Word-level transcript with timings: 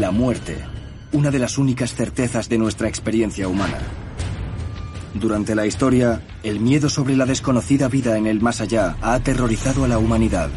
La 0.00 0.12
muerte, 0.12 0.56
una 1.12 1.30
de 1.30 1.38
las 1.38 1.58
únicas 1.58 1.92
certezas 1.92 2.48
de 2.48 2.56
nuestra 2.56 2.88
experiencia 2.88 3.46
humana. 3.48 3.76
Durante 5.12 5.54
la 5.54 5.66
historia, 5.66 6.22
el 6.42 6.58
miedo 6.58 6.88
sobre 6.88 7.18
la 7.18 7.26
desconocida 7.26 7.86
vida 7.88 8.16
en 8.16 8.26
el 8.26 8.40
más 8.40 8.62
allá 8.62 8.96
ha 9.02 9.12
aterrorizado 9.12 9.84
a 9.84 9.88
la 9.88 9.98
humanidad. 9.98 10.48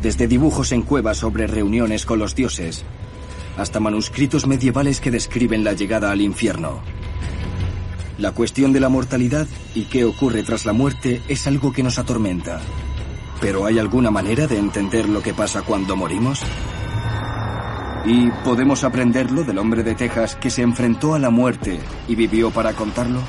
Desde 0.00 0.28
dibujos 0.28 0.70
en 0.70 0.82
cuevas 0.82 1.16
sobre 1.16 1.48
reuniones 1.48 2.06
con 2.06 2.20
los 2.20 2.36
dioses, 2.36 2.84
hasta 3.58 3.80
manuscritos 3.80 4.46
medievales 4.46 5.00
que 5.00 5.10
describen 5.10 5.64
la 5.64 5.72
llegada 5.72 6.12
al 6.12 6.20
infierno. 6.20 6.82
La 8.16 8.30
cuestión 8.30 8.72
de 8.72 8.78
la 8.78 8.88
mortalidad 8.88 9.48
y 9.74 9.86
qué 9.86 10.04
ocurre 10.04 10.44
tras 10.44 10.66
la 10.66 10.72
muerte 10.72 11.20
es 11.26 11.48
algo 11.48 11.72
que 11.72 11.82
nos 11.82 11.98
atormenta. 11.98 12.60
¿Pero 13.40 13.66
hay 13.66 13.80
alguna 13.80 14.12
manera 14.12 14.46
de 14.46 14.56
entender 14.56 15.08
lo 15.08 15.20
que 15.20 15.34
pasa 15.34 15.62
cuando 15.62 15.96
morimos? 15.96 16.44
¿Y 18.06 18.30
podemos 18.44 18.84
aprenderlo 18.84 19.42
del 19.42 19.58
hombre 19.58 19.82
de 19.82 19.96
Texas 19.96 20.36
que 20.36 20.48
se 20.48 20.62
enfrentó 20.62 21.14
a 21.14 21.18
la 21.18 21.30
muerte 21.30 21.80
y 22.06 22.14
vivió 22.14 22.52
para 22.52 22.72
contarlo? 22.72 23.20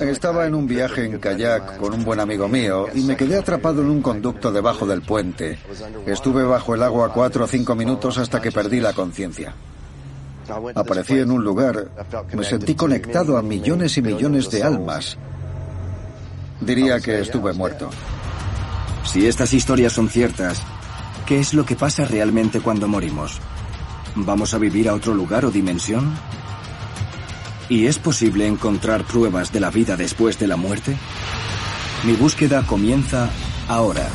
Estaba 0.00 0.46
en 0.46 0.54
un 0.54 0.66
viaje 0.66 1.04
en 1.04 1.18
kayak 1.18 1.76
con 1.76 1.92
un 1.92 2.04
buen 2.04 2.20
amigo 2.20 2.48
mío 2.48 2.86
y 2.94 3.02
me 3.02 3.16
quedé 3.16 3.38
atrapado 3.38 3.82
en 3.82 3.90
un 3.90 4.00
conducto 4.00 4.50
debajo 4.50 4.86
del 4.86 5.02
puente. 5.02 5.58
Estuve 6.06 6.42
bajo 6.42 6.74
el 6.74 6.82
agua 6.82 7.12
cuatro 7.12 7.44
o 7.44 7.46
cinco 7.46 7.74
minutos 7.74 8.16
hasta 8.16 8.40
que 8.40 8.50
perdí 8.50 8.80
la 8.80 8.94
conciencia. 8.94 9.54
Aparecí 10.74 11.18
en 11.18 11.30
un 11.30 11.44
lugar, 11.44 11.88
me 12.32 12.44
sentí 12.44 12.74
conectado 12.74 13.36
a 13.36 13.42
millones 13.42 13.98
y 13.98 14.02
millones 14.02 14.50
de 14.50 14.62
almas. 14.62 15.18
Diría 16.62 16.98
que 16.98 17.20
estuve 17.20 17.52
muerto. 17.52 17.90
Si 19.04 19.26
estas 19.26 19.52
historias 19.52 19.92
son 19.92 20.08
ciertas, 20.08 20.62
¿qué 21.30 21.38
es 21.38 21.54
lo 21.54 21.64
que 21.64 21.76
pasa 21.76 22.04
realmente 22.04 22.60
cuando 22.60 22.88
morimos? 22.88 23.38
¿Vamos 24.16 24.52
a 24.52 24.58
vivir 24.58 24.88
a 24.88 24.94
otro 24.94 25.14
lugar 25.14 25.44
o 25.44 25.52
dimensión? 25.52 26.12
¿Y 27.68 27.86
es 27.86 28.00
posible 28.00 28.48
encontrar 28.48 29.04
pruebas 29.04 29.52
de 29.52 29.60
la 29.60 29.70
vida 29.70 29.96
después 29.96 30.40
de 30.40 30.48
la 30.48 30.56
muerte? 30.56 30.96
Mi 32.02 32.14
búsqueda 32.14 32.66
comienza 32.66 33.30
ahora. 33.68 34.08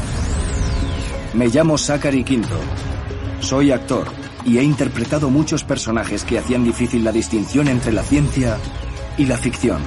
Me 1.34 1.48
llamo 1.48 1.78
Zachary 1.78 2.26
Quinto. 2.26 2.60
Soy 3.40 3.72
actor 3.72 4.08
y 4.44 4.58
he 4.58 4.64
interpretado 4.64 5.30
muchos 5.30 5.64
personajes 5.64 6.26
que 6.26 6.38
hacían 6.38 6.66
difícil 6.66 7.06
la 7.06 7.14
distinción 7.14 7.70
entre 7.70 7.94
la 7.94 8.04
ciencia 8.04 8.58
y 9.18 9.26
la 9.26 9.38
ficción. 9.38 9.82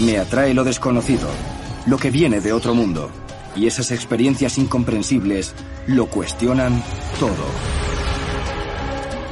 Me 0.00 0.16
atrae 0.16 0.54
lo 0.54 0.64
desconocido, 0.64 1.28
lo 1.84 1.98
que 1.98 2.10
viene 2.10 2.40
de 2.40 2.54
otro 2.54 2.74
mundo, 2.74 3.10
y 3.54 3.66
esas 3.66 3.90
experiencias 3.90 4.56
incomprensibles 4.56 5.54
lo 5.86 6.06
cuestionan 6.06 6.82
todo. 7.18 7.44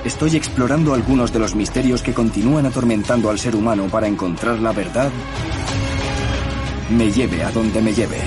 Estoy 0.05 0.37
explorando 0.37 0.95
algunos 0.95 1.33
de 1.33 1.39
los 1.39 1.55
misterios 1.55 2.03
que 2.03 2.13
continúan 2.13 2.67
atormentando 2.67 3.31
al 3.31 3.39
ser 3.39 3.55
humano 3.55 3.87
para 3.87 4.09
encontrar 4.09 4.59
la 4.59 4.73
verdad. 4.73 5.11
Me 6.91 7.11
lleve 7.11 7.43
a 7.45 7.51
donde 7.53 7.81
me 7.81 7.95
lleve. 7.95 8.19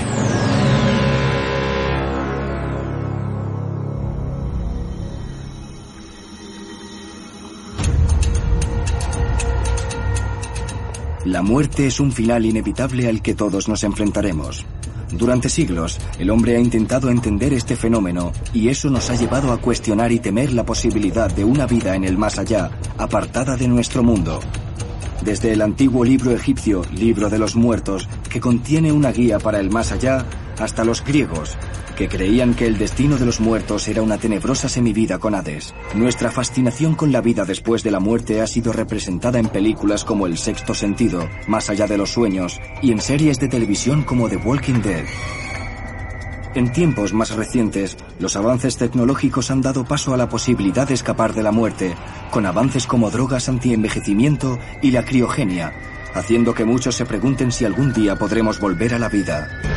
La 11.25 11.41
muerte 11.41 11.87
es 11.87 11.99
un 11.99 12.11
final 12.11 12.45
inevitable 12.45 13.09
al 13.09 13.21
que 13.21 13.33
todos 13.33 13.67
nos 13.67 13.83
enfrentaremos. 13.83 14.63
Durante 15.11 15.49
siglos, 15.49 15.99
el 16.19 16.29
hombre 16.29 16.55
ha 16.55 16.59
intentado 16.59 17.09
entender 17.09 17.53
este 17.53 17.75
fenómeno 17.75 18.31
y 18.53 18.69
eso 18.69 18.89
nos 18.89 19.09
ha 19.09 19.15
llevado 19.15 19.51
a 19.51 19.57
cuestionar 19.57 20.11
y 20.11 20.19
temer 20.19 20.51
la 20.51 20.65
posibilidad 20.65 21.31
de 21.31 21.45
una 21.45 21.67
vida 21.67 21.95
en 21.95 22.03
el 22.03 22.17
más 22.17 22.39
allá, 22.39 22.71
apartada 22.97 23.55
de 23.55 23.67
nuestro 23.67 24.03
mundo. 24.03 24.39
Desde 25.21 25.53
el 25.53 25.61
antiguo 25.61 26.03
libro 26.03 26.31
egipcio, 26.31 26.83
Libro 26.91 27.29
de 27.29 27.39
los 27.39 27.55
Muertos, 27.55 28.07
que 28.29 28.39
contiene 28.39 28.91
una 28.91 29.11
guía 29.11 29.39
para 29.39 29.59
el 29.59 29.69
más 29.69 29.91
allá, 29.91 30.25
hasta 30.59 30.83
los 30.83 31.03
griegos, 31.03 31.57
que 31.95 32.07
creían 32.07 32.53
que 32.53 32.67
el 32.67 32.77
destino 32.77 33.17
de 33.17 33.25
los 33.25 33.39
muertos 33.39 33.87
era 33.87 34.01
una 34.01 34.17
tenebrosa 34.17 34.69
semivida 34.69 35.17
con 35.17 35.35
Hades. 35.35 35.73
Nuestra 35.95 36.31
fascinación 36.31 36.95
con 36.95 37.11
la 37.11 37.21
vida 37.21 37.45
después 37.45 37.83
de 37.83 37.91
la 37.91 37.99
muerte 37.99 38.41
ha 38.41 38.47
sido 38.47 38.73
representada 38.73 39.39
en 39.39 39.49
películas 39.49 40.03
como 40.03 40.27
El 40.27 40.37
Sexto 40.37 40.73
Sentido, 40.73 41.27
Más 41.47 41.69
allá 41.69 41.87
de 41.87 41.97
los 41.97 42.11
sueños, 42.11 42.59
y 42.81 42.91
en 42.91 43.01
series 43.01 43.39
de 43.39 43.47
televisión 43.47 44.03
como 44.03 44.29
The 44.29 44.37
Walking 44.37 44.81
Dead. 44.81 45.05
En 46.55 46.71
tiempos 46.71 47.13
más 47.13 47.35
recientes, 47.35 47.97
los 48.17 48.37
avances 48.37 48.77
tecnológicos 48.77 49.51
han 49.51 49.61
dado 49.61 49.83
paso 49.83 50.13
a 50.13 50.17
la 50.17 50.29
posibilidad 50.29 50.87
de 50.87 50.93
escapar 50.93 51.33
de 51.33 51.43
la 51.43 51.51
muerte, 51.51 51.95
con 52.31 52.45
avances 52.45 52.87
como 52.87 53.11
drogas 53.11 53.49
antienvejecimiento 53.49 54.57
y 54.81 54.91
la 54.91 55.03
criogenia, 55.03 55.73
haciendo 56.13 56.53
que 56.53 56.63
muchos 56.63 56.95
se 56.95 57.05
pregunten 57.05 57.51
si 57.51 57.65
algún 57.65 57.91
día 57.91 58.15
podremos 58.15 58.61
volver 58.61 58.93
a 58.93 58.99
la 58.99 59.09
vida. 59.09 59.74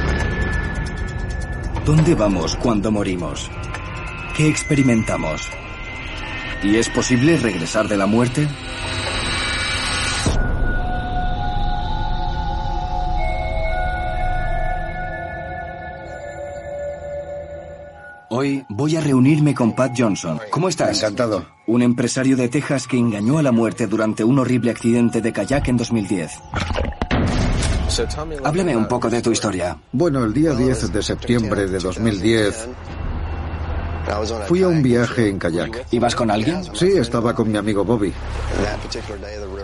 ¿Dónde 1.88 2.14
vamos 2.14 2.54
cuando 2.56 2.92
morimos? 2.92 3.50
¿Qué 4.36 4.46
experimentamos? 4.46 5.48
¿Y 6.62 6.76
es 6.76 6.86
posible 6.90 7.38
regresar 7.38 7.88
de 7.88 7.96
la 7.96 8.04
muerte? 8.04 8.46
Hoy 18.28 18.66
voy 18.68 18.96
a 18.96 19.00
reunirme 19.00 19.54
con 19.54 19.74
Pat 19.74 19.94
Johnson. 19.96 20.38
¿Cómo 20.50 20.68
estás? 20.68 20.98
Encantado. 20.98 21.46
Un 21.66 21.80
empresario 21.80 22.36
de 22.36 22.50
Texas 22.50 22.86
que 22.86 22.98
engañó 22.98 23.38
a 23.38 23.42
la 23.42 23.50
muerte 23.50 23.86
durante 23.86 24.22
un 24.24 24.38
horrible 24.38 24.72
accidente 24.72 25.22
de 25.22 25.32
kayak 25.32 25.68
en 25.68 25.78
2010. 25.78 26.32
Háblame 28.44 28.76
un 28.76 28.86
poco 28.86 29.10
de 29.10 29.20
tu 29.20 29.32
historia. 29.32 29.76
Bueno, 29.92 30.24
el 30.24 30.32
día 30.32 30.52
10 30.52 30.92
de 30.92 31.02
septiembre 31.02 31.66
de 31.66 31.78
2010 31.78 32.68
fui 34.46 34.62
a 34.62 34.68
un 34.68 34.82
viaje 34.82 35.28
en 35.28 35.38
kayak. 35.38 35.86
¿Ibas 35.90 36.14
con 36.14 36.30
alguien? 36.30 36.62
Sí, 36.74 36.92
estaba 36.96 37.34
con 37.34 37.50
mi 37.50 37.58
amigo 37.58 37.84
Bobby. 37.84 38.12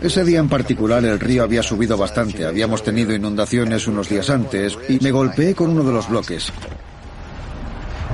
Ese 0.02 0.24
día 0.24 0.40
en 0.40 0.48
particular 0.48 1.04
el 1.04 1.18
río 1.18 1.44
había 1.44 1.62
subido 1.62 1.96
bastante. 1.96 2.44
Habíamos 2.44 2.82
tenido 2.82 3.14
inundaciones 3.14 3.86
unos 3.86 4.08
días 4.08 4.28
antes 4.30 4.76
y 4.88 4.98
me 5.00 5.10
golpeé 5.10 5.54
con 5.54 5.70
uno 5.70 5.82
de 5.82 5.92
los 5.92 6.08
bloques. 6.08 6.52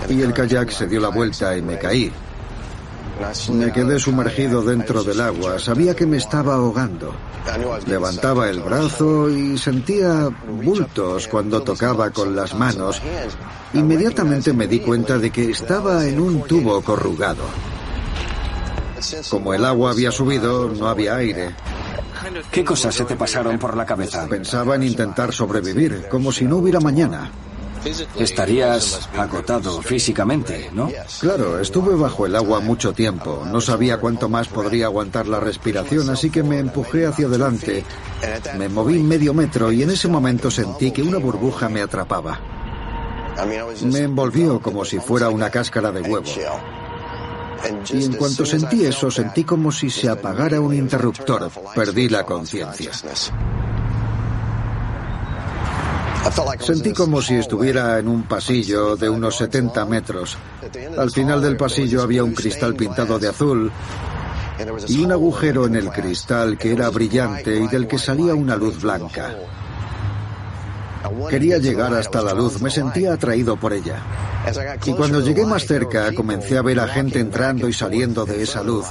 Y 0.08 0.22
el 0.22 0.32
kayak 0.32 0.70
se 0.70 0.86
dio 0.86 1.00
la 1.00 1.08
vuelta 1.08 1.56
y 1.56 1.62
me 1.62 1.78
caí. 1.78 2.12
Me 3.52 3.72
quedé 3.72 3.98
sumergido 3.98 4.62
dentro 4.62 5.04
del 5.04 5.20
agua. 5.20 5.58
Sabía 5.58 5.94
que 5.94 6.06
me 6.06 6.16
estaba 6.16 6.54
ahogando. 6.54 7.14
Levantaba 7.86 8.48
el 8.48 8.60
brazo 8.60 9.28
y 9.28 9.58
sentía 9.58 10.28
bultos 10.62 11.28
cuando 11.28 11.62
tocaba 11.62 12.10
con 12.10 12.34
las 12.34 12.54
manos. 12.54 13.00
Inmediatamente 13.74 14.52
me 14.52 14.66
di 14.66 14.80
cuenta 14.80 15.18
de 15.18 15.30
que 15.30 15.50
estaba 15.50 16.06
en 16.06 16.20
un 16.20 16.42
tubo 16.42 16.80
corrugado. 16.82 17.44
Como 19.30 19.54
el 19.54 19.64
agua 19.64 19.92
había 19.92 20.10
subido, 20.10 20.68
no 20.68 20.88
había 20.88 21.16
aire. 21.16 21.54
¿Qué 22.50 22.64
cosas 22.64 22.94
se 22.94 23.04
te 23.04 23.16
pasaron 23.16 23.58
por 23.58 23.76
la 23.76 23.86
cabeza? 23.86 24.26
Pensaba 24.28 24.76
en 24.76 24.82
intentar 24.82 25.32
sobrevivir, 25.32 26.06
como 26.08 26.32
si 26.32 26.44
no 26.44 26.58
hubiera 26.58 26.80
mañana. 26.80 27.30
Estarías 28.18 29.08
agotado 29.16 29.80
físicamente, 29.82 30.70
¿no? 30.72 30.90
Claro, 31.20 31.58
estuve 31.58 31.94
bajo 31.94 32.26
el 32.26 32.36
agua 32.36 32.60
mucho 32.60 32.92
tiempo. 32.92 33.44
No 33.46 33.60
sabía 33.60 33.98
cuánto 33.98 34.28
más 34.28 34.48
podría 34.48 34.86
aguantar 34.86 35.26
la 35.26 35.40
respiración, 35.40 36.10
así 36.10 36.30
que 36.30 36.42
me 36.42 36.58
empujé 36.58 37.06
hacia 37.06 37.26
adelante. 37.26 37.84
Me 38.58 38.68
moví 38.68 38.98
medio 38.98 39.34
metro 39.34 39.72
y 39.72 39.82
en 39.82 39.90
ese 39.90 40.08
momento 40.08 40.50
sentí 40.50 40.90
que 40.90 41.02
una 41.02 41.18
burbuja 41.18 41.68
me 41.68 41.80
atrapaba. 41.80 42.40
Me 43.84 44.00
envolvió 44.00 44.60
como 44.60 44.84
si 44.84 44.98
fuera 44.98 45.30
una 45.30 45.50
cáscara 45.50 45.90
de 45.90 46.02
huevo. 46.02 46.30
Y 47.92 48.04
en 48.04 48.14
cuanto 48.14 48.46
sentí 48.46 48.84
eso, 48.84 49.10
sentí 49.10 49.44
como 49.44 49.70
si 49.72 49.90
se 49.90 50.08
apagara 50.08 50.60
un 50.60 50.74
interruptor. 50.74 51.50
Perdí 51.74 52.08
la 52.08 52.24
conciencia. 52.24 52.90
Sentí 56.60 56.92
como 56.92 57.22
si 57.22 57.34
estuviera 57.34 57.98
en 57.98 58.08
un 58.08 58.24
pasillo 58.24 58.96
de 58.96 59.08
unos 59.08 59.36
70 59.36 59.84
metros. 59.86 60.36
Al 60.96 61.10
final 61.10 61.40
del 61.40 61.56
pasillo 61.56 62.02
había 62.02 62.22
un 62.22 62.34
cristal 62.34 62.74
pintado 62.74 63.18
de 63.18 63.28
azul 63.28 63.72
y 64.88 65.02
un 65.02 65.12
agujero 65.12 65.66
en 65.66 65.76
el 65.76 65.90
cristal 65.90 66.58
que 66.58 66.72
era 66.72 66.90
brillante 66.90 67.56
y 67.56 67.66
del 67.68 67.86
que 67.86 67.98
salía 67.98 68.34
una 68.34 68.56
luz 68.56 68.80
blanca. 68.80 69.34
Quería 71.28 71.58
llegar 71.58 71.94
hasta 71.94 72.22
la 72.22 72.34
luz, 72.34 72.60
me 72.60 72.70
sentía 72.70 73.14
atraído 73.14 73.56
por 73.56 73.72
ella. 73.72 74.02
Y 74.84 74.92
cuando 74.92 75.20
llegué 75.20 75.46
más 75.46 75.66
cerca 75.66 76.12
comencé 76.14 76.58
a 76.58 76.62
ver 76.62 76.80
a 76.80 76.88
gente 76.88 77.18
entrando 77.18 77.68
y 77.68 77.72
saliendo 77.72 78.26
de 78.26 78.42
esa 78.42 78.62
luz. 78.62 78.86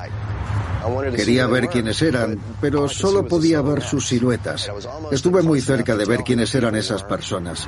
Quería 1.16 1.48
ver 1.48 1.68
quiénes 1.68 2.02
eran, 2.02 2.40
pero 2.62 2.88
solo 2.88 3.28
podía 3.28 3.62
ver 3.62 3.82
sus 3.82 4.08
siluetas. 4.08 4.72
Estuve 5.12 5.42
muy 5.42 5.62
cerca 5.62 5.96
de 5.96 6.06
ver 6.06 6.24
quiénes 6.24 6.54
eran 6.56 6.76
esas 6.76 7.04
personas. 7.04 7.68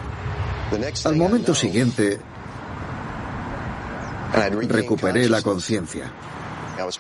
Al 1.04 1.16
momento 1.16 1.54
siguiente, 1.54 2.20
Recuperé 4.34 5.30
la 5.30 5.42
conciencia. 5.42 6.12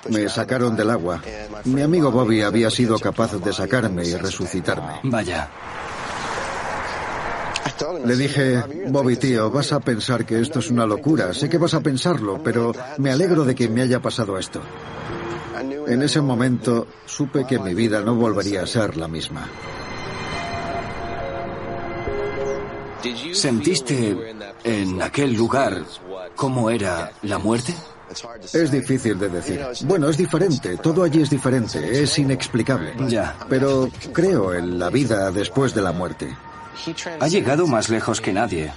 Me 0.09 0.29
sacaron 0.29 0.75
del 0.75 0.89
agua. 0.89 1.21
Mi 1.65 1.81
amigo 1.81 2.12
Bobby 2.12 2.41
había 2.41 2.69
sido 2.69 3.00
capaz 3.00 3.33
de 3.33 3.53
sacarme 3.53 4.06
y 4.06 4.15
resucitarme. 4.15 5.00
Vaya. 5.03 5.50
Le 8.06 8.15
dije, 8.15 8.63
Bobby 8.89 9.15
tío, 9.15 9.50
vas 9.50 9.71
a 9.74 9.79
pensar 9.79 10.25
que 10.25 10.39
esto 10.39 10.59
es 10.59 10.69
una 10.69 10.85
locura. 10.85 11.33
Sé 11.33 11.50
que 11.50 11.57
vas 11.57 11.74
a 11.74 11.79
pensarlo, 11.79 12.41
pero 12.44 12.74
me 12.97 13.12
alegro 13.12 13.44
de 13.44 13.56
que 13.56 13.69
me 13.69 13.81
haya 13.81 14.00
pasado 14.00 14.38
esto. 14.38 14.62
En 15.87 16.01
ese 16.01 16.21
momento 16.21 16.87
supe 17.05 17.45
que 17.45 17.59
mi 17.59 17.73
vida 17.73 18.01
no 18.01 18.15
volvería 18.15 18.63
a 18.63 18.67
ser 18.67 18.97
la 18.97 19.07
misma. 19.07 19.47
¿Sentiste 23.33 24.15
en 24.63 25.01
aquel 25.01 25.33
lugar 25.33 25.83
cómo 26.35 26.69
era 26.69 27.11
la 27.23 27.39
muerte? 27.39 27.73
Es 28.53 28.71
difícil 28.71 29.17
de 29.17 29.29
decir. 29.29 29.61
Bueno, 29.85 30.09
es 30.09 30.17
diferente. 30.17 30.77
Todo 30.77 31.03
allí 31.03 31.21
es 31.21 31.29
diferente. 31.29 32.03
Es 32.03 32.17
inexplicable. 32.19 32.93
Ya. 33.07 33.37
Pero 33.49 33.89
creo 34.13 34.53
en 34.53 34.77
la 34.77 34.89
vida 34.89 35.31
después 35.31 35.73
de 35.73 35.81
la 35.81 35.91
muerte. 35.91 36.35
Ha 37.19 37.27
llegado 37.27 37.67
más 37.67 37.89
lejos 37.89 38.21
que 38.21 38.33
nadie. 38.33 38.71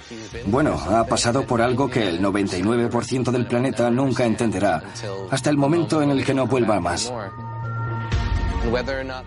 Bueno, 0.45 0.73
ha 0.73 1.05
pasado 1.05 1.45
por 1.45 1.61
algo 1.61 1.89
que 1.89 2.07
el 2.07 2.21
99% 2.21 3.31
del 3.31 3.47
planeta 3.47 3.89
nunca 3.89 4.25
entenderá, 4.25 4.83
hasta 5.31 5.49
el 5.49 5.57
momento 5.57 6.01
en 6.01 6.11
el 6.11 6.23
que 6.23 6.33
no 6.33 6.47
vuelva 6.47 6.79
más. 6.79 7.11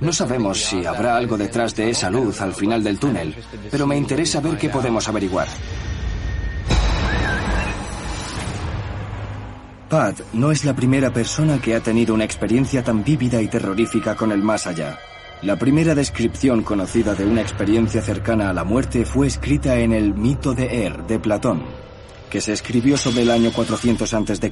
No 0.00 0.12
sabemos 0.12 0.64
si 0.64 0.84
habrá 0.84 1.16
algo 1.16 1.36
detrás 1.36 1.74
de 1.74 1.90
esa 1.90 2.10
luz 2.10 2.40
al 2.40 2.54
final 2.54 2.82
del 2.82 2.98
túnel, 2.98 3.34
pero 3.70 3.86
me 3.86 3.96
interesa 3.96 4.40
ver 4.40 4.58
qué 4.58 4.68
podemos 4.68 5.08
averiguar. 5.08 5.48
Pat 9.88 10.20
no 10.34 10.52
es 10.52 10.64
la 10.66 10.74
primera 10.74 11.10
persona 11.10 11.58
que 11.60 11.74
ha 11.74 11.80
tenido 11.80 12.12
una 12.14 12.24
experiencia 12.24 12.84
tan 12.84 13.02
vívida 13.02 13.40
y 13.40 13.48
terrorífica 13.48 14.14
con 14.14 14.32
el 14.32 14.42
más 14.42 14.66
allá. 14.66 14.98
La 15.42 15.54
primera 15.54 15.94
descripción 15.94 16.64
conocida 16.64 17.14
de 17.14 17.24
una 17.24 17.40
experiencia 17.40 18.02
cercana 18.02 18.50
a 18.50 18.52
la 18.52 18.64
muerte 18.64 19.04
fue 19.04 19.28
escrita 19.28 19.78
en 19.78 19.92
el 19.92 20.12
Mito 20.12 20.52
de 20.52 20.84
Er 20.84 21.06
de 21.06 21.20
Platón, 21.20 21.62
que 22.28 22.40
se 22.40 22.52
escribió 22.52 22.96
sobre 22.96 23.22
el 23.22 23.30
año 23.30 23.52
400 23.52 24.14
a.C. 24.14 24.50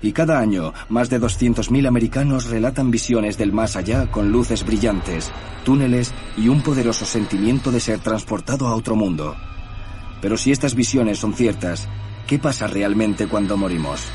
Y 0.00 0.12
cada 0.12 0.38
año, 0.38 0.72
más 0.88 1.10
de 1.10 1.20
200.000 1.20 1.86
americanos 1.86 2.46
relatan 2.46 2.90
visiones 2.90 3.36
del 3.36 3.52
más 3.52 3.76
allá 3.76 4.10
con 4.10 4.32
luces 4.32 4.64
brillantes, 4.64 5.30
túneles 5.62 6.14
y 6.38 6.48
un 6.48 6.62
poderoso 6.62 7.04
sentimiento 7.04 7.70
de 7.70 7.80
ser 7.80 7.98
transportado 7.98 8.66
a 8.66 8.74
otro 8.74 8.96
mundo. 8.96 9.36
Pero 10.22 10.38
si 10.38 10.52
estas 10.52 10.74
visiones 10.74 11.18
son 11.18 11.34
ciertas, 11.34 11.86
¿qué 12.26 12.38
pasa 12.38 12.66
realmente 12.66 13.26
cuando 13.26 13.58
morimos? 13.58 14.06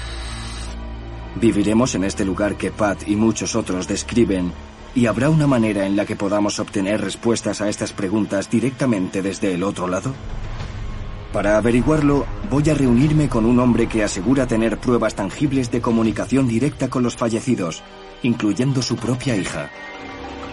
¿Viviremos 1.39 1.93
en 1.93 2.03
este 2.03 2.25
lugar 2.25 2.57
que 2.57 2.71
Pat 2.71 3.07
y 3.07 3.15
muchos 3.15 3.55
otros 3.55 3.87
describen 3.87 4.51
¿Y 4.95 5.07
habrá 5.07 5.29
una 5.29 5.47
manera 5.47 5.85
en 5.85 5.95
la 5.95 6.05
que 6.05 6.15
podamos 6.15 6.59
obtener 6.59 7.01
respuestas 7.01 7.61
a 7.61 7.69
estas 7.69 7.93
preguntas 7.93 8.49
directamente 8.49 9.21
desde 9.21 9.53
el 9.53 9.63
otro 9.63 9.87
lado? 9.87 10.13
Para 11.31 11.57
averiguarlo, 11.57 12.27
voy 12.51 12.69
a 12.69 12.75
reunirme 12.75 13.27
con 13.27 13.45
un 13.45 13.59
hombre 13.59 13.87
que 13.87 14.03
asegura 14.03 14.45
tener 14.45 14.77
pruebas 14.77 15.15
tangibles 15.15 15.71
de 15.71 15.81
comunicación 15.81 16.47
directa 16.47 16.89
con 16.89 17.01
los 17.01 17.15
fallecidos, 17.15 17.81
incluyendo 18.21 18.83
su 18.83 18.95
propia 18.95 19.35
hija 19.35 19.71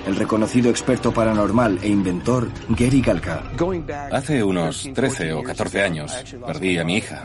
el 0.07 0.17
reconocido 0.17 0.71
experto 0.71 1.13
paranormal 1.13 1.79
e 1.83 1.89
inventor 1.89 2.49
Gary 2.69 3.01
Galka. 3.01 3.43
Hace 4.11 4.43
unos 4.43 4.89
13 4.93 5.33
o 5.33 5.43
14 5.43 5.83
años 5.83 6.13
perdí 6.47 6.79
a 6.79 6.85
mi 6.85 6.97
hija. 6.97 7.25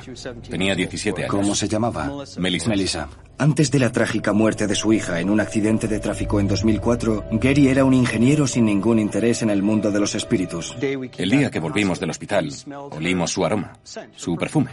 Tenía 0.49 0.75
17 0.75 1.23
años. 1.23 1.31
¿Cómo 1.31 1.55
se 1.55 1.67
llamaba? 1.67 2.11
Melissa. 2.37 2.69
Melissa. 2.69 3.09
Antes 3.37 3.69
de 3.69 3.79
la 3.79 3.91
trágica 3.91 4.31
muerte 4.31 4.65
de 4.65 4.75
su 4.75 4.93
hija 4.93 5.19
en 5.19 5.29
un 5.29 5.41
accidente 5.41 5.87
de 5.87 5.99
tráfico 5.99 6.39
en 6.39 6.47
2004, 6.47 7.25
Gary 7.33 7.67
era 7.67 7.83
un 7.83 7.93
ingeniero 7.93 8.47
sin 8.47 8.65
ningún 8.65 8.97
interés 8.97 9.41
en 9.41 9.49
el 9.49 9.61
mundo 9.61 9.91
de 9.91 9.99
los 9.99 10.15
espíritus. 10.15 10.75
El 10.81 11.29
día 11.29 11.51
que 11.51 11.59
volvimos 11.59 11.99
del 11.99 12.11
hospital, 12.11 12.49
olimos 12.91 13.31
su 13.31 13.45
aroma, 13.45 13.73
su 14.15 14.37
perfume. 14.37 14.69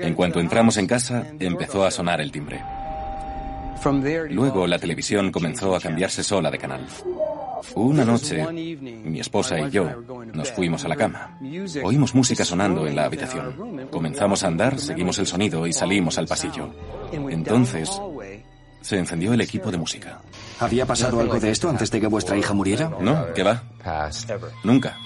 En 0.00 0.14
cuanto 0.14 0.40
entramos 0.40 0.76
en 0.76 0.86
casa, 0.86 1.26
empezó 1.38 1.84
a 1.84 1.90
sonar 1.90 2.20
el 2.20 2.30
timbre. 2.30 2.62
Luego 4.30 4.66
la 4.66 4.78
televisión 4.78 5.30
comenzó 5.30 5.74
a 5.74 5.80
cambiarse 5.80 6.22
sola 6.22 6.50
de 6.50 6.58
canal. 6.58 6.86
Una 7.74 8.04
noche, 8.04 8.46
mi 8.52 9.20
esposa 9.20 9.58
y 9.60 9.70
yo 9.70 10.02
nos 10.32 10.50
fuimos 10.52 10.84
a 10.84 10.88
la 10.88 10.96
cama. 10.96 11.38
Oímos 11.82 12.14
música 12.14 12.44
sonando 12.44 12.86
en 12.86 12.96
la 12.96 13.04
habitación. 13.04 13.88
Comenzamos 13.90 14.44
a 14.44 14.48
andar, 14.48 14.78
seguimos 14.78 15.18
el 15.18 15.26
sonido 15.26 15.66
y 15.66 15.72
salimos 15.72 16.18
al 16.18 16.26
pasillo. 16.26 16.70
Entonces, 17.12 17.90
se 18.80 18.98
encendió 18.98 19.32
el 19.32 19.40
equipo 19.40 19.70
de 19.70 19.78
música. 19.78 20.20
¿Había 20.60 20.86
pasado 20.86 21.20
algo 21.20 21.40
de 21.40 21.50
esto 21.50 21.68
antes 21.68 21.90
de 21.90 22.00
que 22.00 22.06
vuestra 22.06 22.36
hija 22.36 22.54
muriera? 22.54 22.90
No, 23.00 23.32
¿qué 23.34 23.42
va? 23.42 23.62
Nunca. 24.64 24.96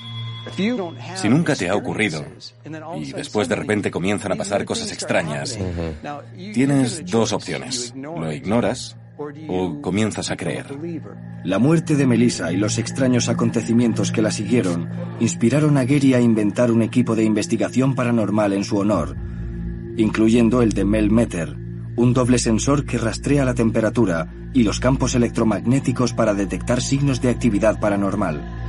Si 1.16 1.28
nunca 1.28 1.54
te 1.54 1.68
ha 1.68 1.74
ocurrido 1.74 2.24
y 2.96 3.12
después 3.12 3.48
de 3.48 3.56
repente 3.56 3.90
comienzan 3.90 4.32
a 4.32 4.36
pasar 4.36 4.64
cosas 4.64 4.92
extrañas, 4.92 5.58
tienes 6.54 7.04
dos 7.06 7.32
opciones. 7.32 7.92
Lo 7.96 8.32
ignoras 8.32 8.96
o 9.48 9.80
comienzas 9.80 10.30
a 10.30 10.36
creer. 10.36 10.66
La 11.44 11.58
muerte 11.58 11.96
de 11.96 12.06
Melissa 12.06 12.52
y 12.52 12.56
los 12.56 12.78
extraños 12.78 13.28
acontecimientos 13.28 14.12
que 14.12 14.22
la 14.22 14.30
siguieron 14.30 14.88
inspiraron 15.20 15.76
a 15.76 15.84
Gary 15.84 16.14
a 16.14 16.20
inventar 16.20 16.70
un 16.70 16.82
equipo 16.82 17.14
de 17.14 17.24
investigación 17.24 17.94
paranormal 17.94 18.52
en 18.52 18.64
su 18.64 18.78
honor, 18.78 19.16
incluyendo 19.96 20.62
el 20.62 20.72
de 20.72 20.84
Mel 20.84 21.10
Meter, 21.10 21.56
un 21.96 22.14
doble 22.14 22.38
sensor 22.38 22.86
que 22.86 22.98
rastrea 22.98 23.44
la 23.44 23.54
temperatura 23.54 24.32
y 24.54 24.62
los 24.62 24.80
campos 24.80 25.14
electromagnéticos 25.14 26.14
para 26.14 26.34
detectar 26.34 26.80
signos 26.80 27.20
de 27.20 27.28
actividad 27.28 27.78
paranormal. 27.78 28.59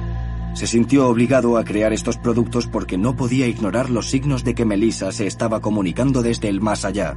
Se 0.53 0.67
sintió 0.67 1.07
obligado 1.07 1.57
a 1.57 1.63
crear 1.63 1.93
estos 1.93 2.17
productos 2.17 2.67
porque 2.67 2.97
no 2.97 3.15
podía 3.15 3.47
ignorar 3.47 3.89
los 3.89 4.09
signos 4.09 4.43
de 4.43 4.53
que 4.53 4.65
Melissa 4.65 5.11
se 5.11 5.25
estaba 5.25 5.61
comunicando 5.61 6.21
desde 6.21 6.49
el 6.49 6.61
más 6.61 6.83
allá. 6.85 7.15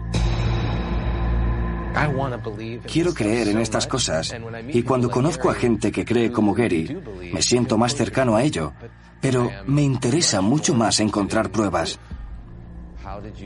Quiero 2.86 3.14
creer 3.14 3.48
en 3.48 3.58
estas 3.58 3.86
cosas 3.86 4.34
y 4.68 4.82
cuando 4.82 5.10
conozco 5.10 5.50
a 5.50 5.54
gente 5.54 5.92
que 5.92 6.04
cree 6.04 6.32
como 6.32 6.54
Gary, 6.54 7.00
me 7.32 7.42
siento 7.42 7.76
más 7.78 7.94
cercano 7.94 8.36
a 8.36 8.42
ello, 8.42 8.72
pero 9.20 9.50
me 9.66 9.82
interesa 9.82 10.40
mucho 10.40 10.74
más 10.74 11.00
encontrar 11.00 11.50
pruebas. 11.50 11.98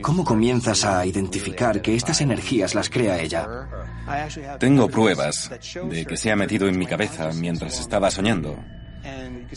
¿Cómo 0.01 0.23
comienzas 0.23 0.83
a 0.85 1.05
identificar 1.05 1.81
que 1.81 1.95
estas 1.95 2.21
energías 2.21 2.73
las 2.73 2.89
crea 2.89 3.19
ella? 3.19 3.67
Tengo 4.59 4.87
pruebas 4.87 5.51
de 5.89 6.05
que 6.05 6.17
se 6.17 6.31
ha 6.31 6.35
metido 6.35 6.67
en 6.67 6.77
mi 6.77 6.87
cabeza 6.87 7.29
mientras 7.33 7.79
estaba 7.79 8.09
soñando 8.09 8.57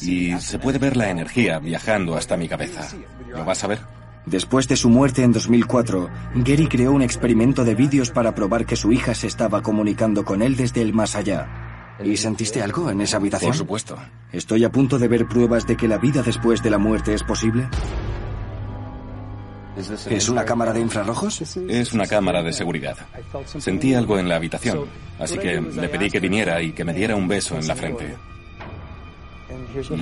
y 0.00 0.38
se 0.40 0.58
puede 0.58 0.78
ver 0.78 0.96
la 0.96 1.10
energía 1.10 1.58
viajando 1.58 2.16
hasta 2.16 2.36
mi 2.36 2.48
cabeza. 2.48 2.88
¿Lo 3.28 3.44
vas 3.44 3.64
a 3.64 3.66
ver? 3.66 3.80
Después 4.26 4.68
de 4.68 4.76
su 4.76 4.88
muerte 4.88 5.22
en 5.24 5.32
2004, 5.32 6.08
Gary 6.36 6.68
creó 6.68 6.92
un 6.92 7.02
experimento 7.02 7.64
de 7.64 7.74
vídeos 7.74 8.10
para 8.10 8.34
probar 8.34 8.66
que 8.66 8.76
su 8.76 8.92
hija 8.92 9.14
se 9.14 9.26
estaba 9.26 9.62
comunicando 9.62 10.24
con 10.24 10.42
él 10.42 10.56
desde 10.56 10.80
el 10.80 10.92
más 10.92 11.16
allá. 11.16 11.96
¿Y 12.02 12.16
sentiste 12.16 12.62
algo 12.62 12.90
en 12.90 13.00
esa 13.00 13.16
habitación? 13.16 13.50
Por 13.50 13.56
supuesto. 13.56 13.98
¿Estoy 14.32 14.64
a 14.64 14.70
punto 14.70 14.98
de 14.98 15.08
ver 15.08 15.26
pruebas 15.26 15.66
de 15.66 15.76
que 15.76 15.88
la 15.88 15.98
vida 15.98 16.22
después 16.22 16.62
de 16.62 16.70
la 16.70 16.78
muerte 16.78 17.14
es 17.14 17.22
posible? 17.22 17.68
¿Es 20.08 20.28
una 20.28 20.44
cámara 20.44 20.72
de 20.72 20.80
infrarrojos? 20.80 21.56
Es 21.56 21.92
una 21.92 22.06
cámara 22.06 22.42
de 22.42 22.52
seguridad. 22.52 22.96
Sentí 23.58 23.94
algo 23.94 24.18
en 24.18 24.28
la 24.28 24.36
habitación, 24.36 24.86
así 25.18 25.38
que 25.38 25.60
le 25.60 25.88
pedí 25.88 26.10
que 26.10 26.20
viniera 26.20 26.60
y 26.62 26.72
que 26.72 26.84
me 26.84 26.92
diera 26.92 27.16
un 27.16 27.26
beso 27.26 27.58
en 27.58 27.66
la 27.66 27.74
frente. 27.74 28.16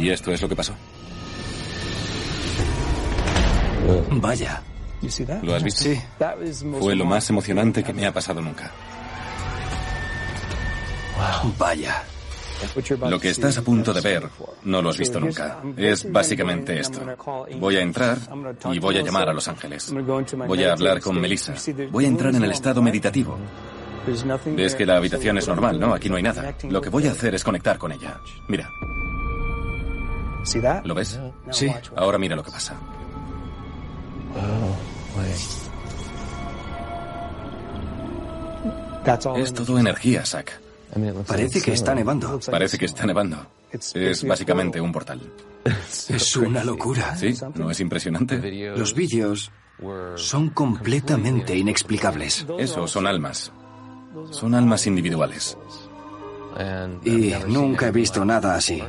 Y 0.01 0.11
esto 0.11 0.33
es 0.33 0.43
lo 0.43 0.49
que 0.49 0.57
pasó. 0.57 0.75
Vaya. 4.13 4.63
¿Lo 5.43 5.55
has 5.55 5.63
visto? 5.63 5.83
Sí. 5.83 6.01
Fue 6.79 6.95
lo 6.95 7.05
más 7.05 7.29
emocionante 7.31 7.83
que 7.83 7.93
me 7.93 8.07
ha 8.07 8.13
pasado 8.13 8.41
nunca. 8.41 8.71
Vaya. 11.59 12.03
Lo 13.09 13.19
que 13.19 13.31
estás 13.31 13.57
a 13.57 13.63
punto 13.63 13.93
de 13.93 14.01
ver 14.03 14.29
no 14.65 14.83
lo 14.83 14.91
has 14.91 14.99
visto 14.99 15.19
nunca. 15.19 15.63
Es 15.77 16.11
básicamente 16.11 16.79
esto. 16.79 17.01
Voy 17.59 17.77
a 17.77 17.81
entrar 17.81 18.19
y 18.71 18.79
voy 18.79 18.99
a 18.99 19.03
llamar 19.03 19.29
a 19.29 19.33
Los 19.33 19.49
Ángeles. 19.49 19.93
Voy 20.47 20.65
a 20.65 20.73
hablar 20.73 21.01
con 21.01 21.21
Melissa. 21.21 21.55
Voy 21.91 22.05
a 22.05 22.09
entrar 22.09 22.35
en 22.35 22.45
el 22.45 22.51
estado 22.51 22.83
meditativo. 22.83 23.39
Ves 24.57 24.75
que 24.75 24.87
la 24.87 24.97
habitación 24.97 25.39
es 25.39 25.49
normal, 25.49 25.79
¿no? 25.79 25.95
Aquí 25.95 26.09
no 26.09 26.17
hay 26.17 26.23
nada. 26.23 26.55
Lo 26.69 26.81
que 26.81 26.89
voy 26.89 27.07
a 27.07 27.13
hacer 27.13 27.35
es 27.35 27.45
conectar 27.45 27.79
con 27.79 27.93
ella. 27.93 28.21
Mira. 28.49 28.71
¿Lo 30.85 30.95
ves? 30.95 31.21
Sí. 31.51 31.73
Ahora 31.97 32.19
mira 32.19 32.37
lo 32.37 32.43
que 32.43 32.51
pasa. 32.51 32.77
Es 39.37 39.55
todo 39.55 39.79
energía, 39.79 40.25
Zack. 40.25 40.61
Parece 41.27 41.61
que 41.61 41.73
está 41.73 41.95
nevando. 41.95 42.41
Parece 42.51 42.79
que 42.79 42.87
está 42.87 43.07
nevando. 43.07 43.47
Es 43.73 44.25
básicamente 44.25 44.81
un 44.81 44.93
portal. 44.93 45.21
Es 46.09 46.37
una 46.37 46.65
locura. 46.65 47.15
¿Sí? 47.17 47.35
¿No 47.55 47.71
es 47.71 47.81
impresionante? 47.81 48.39
Los 48.77 48.95
vídeos 48.95 49.53
son 50.17 50.51
completamente 50.51 51.55
inexplicables. 51.55 52.47
Eso 52.59 52.87
son 52.87 53.07
almas. 53.07 53.53
Son 54.31 54.55
almas 54.55 54.87
individuales. 54.87 55.57
Y 57.05 57.35
nunca 57.47 57.89
he 57.89 57.93
visto 57.93 58.25
nada 58.25 58.55
así. 58.55 58.83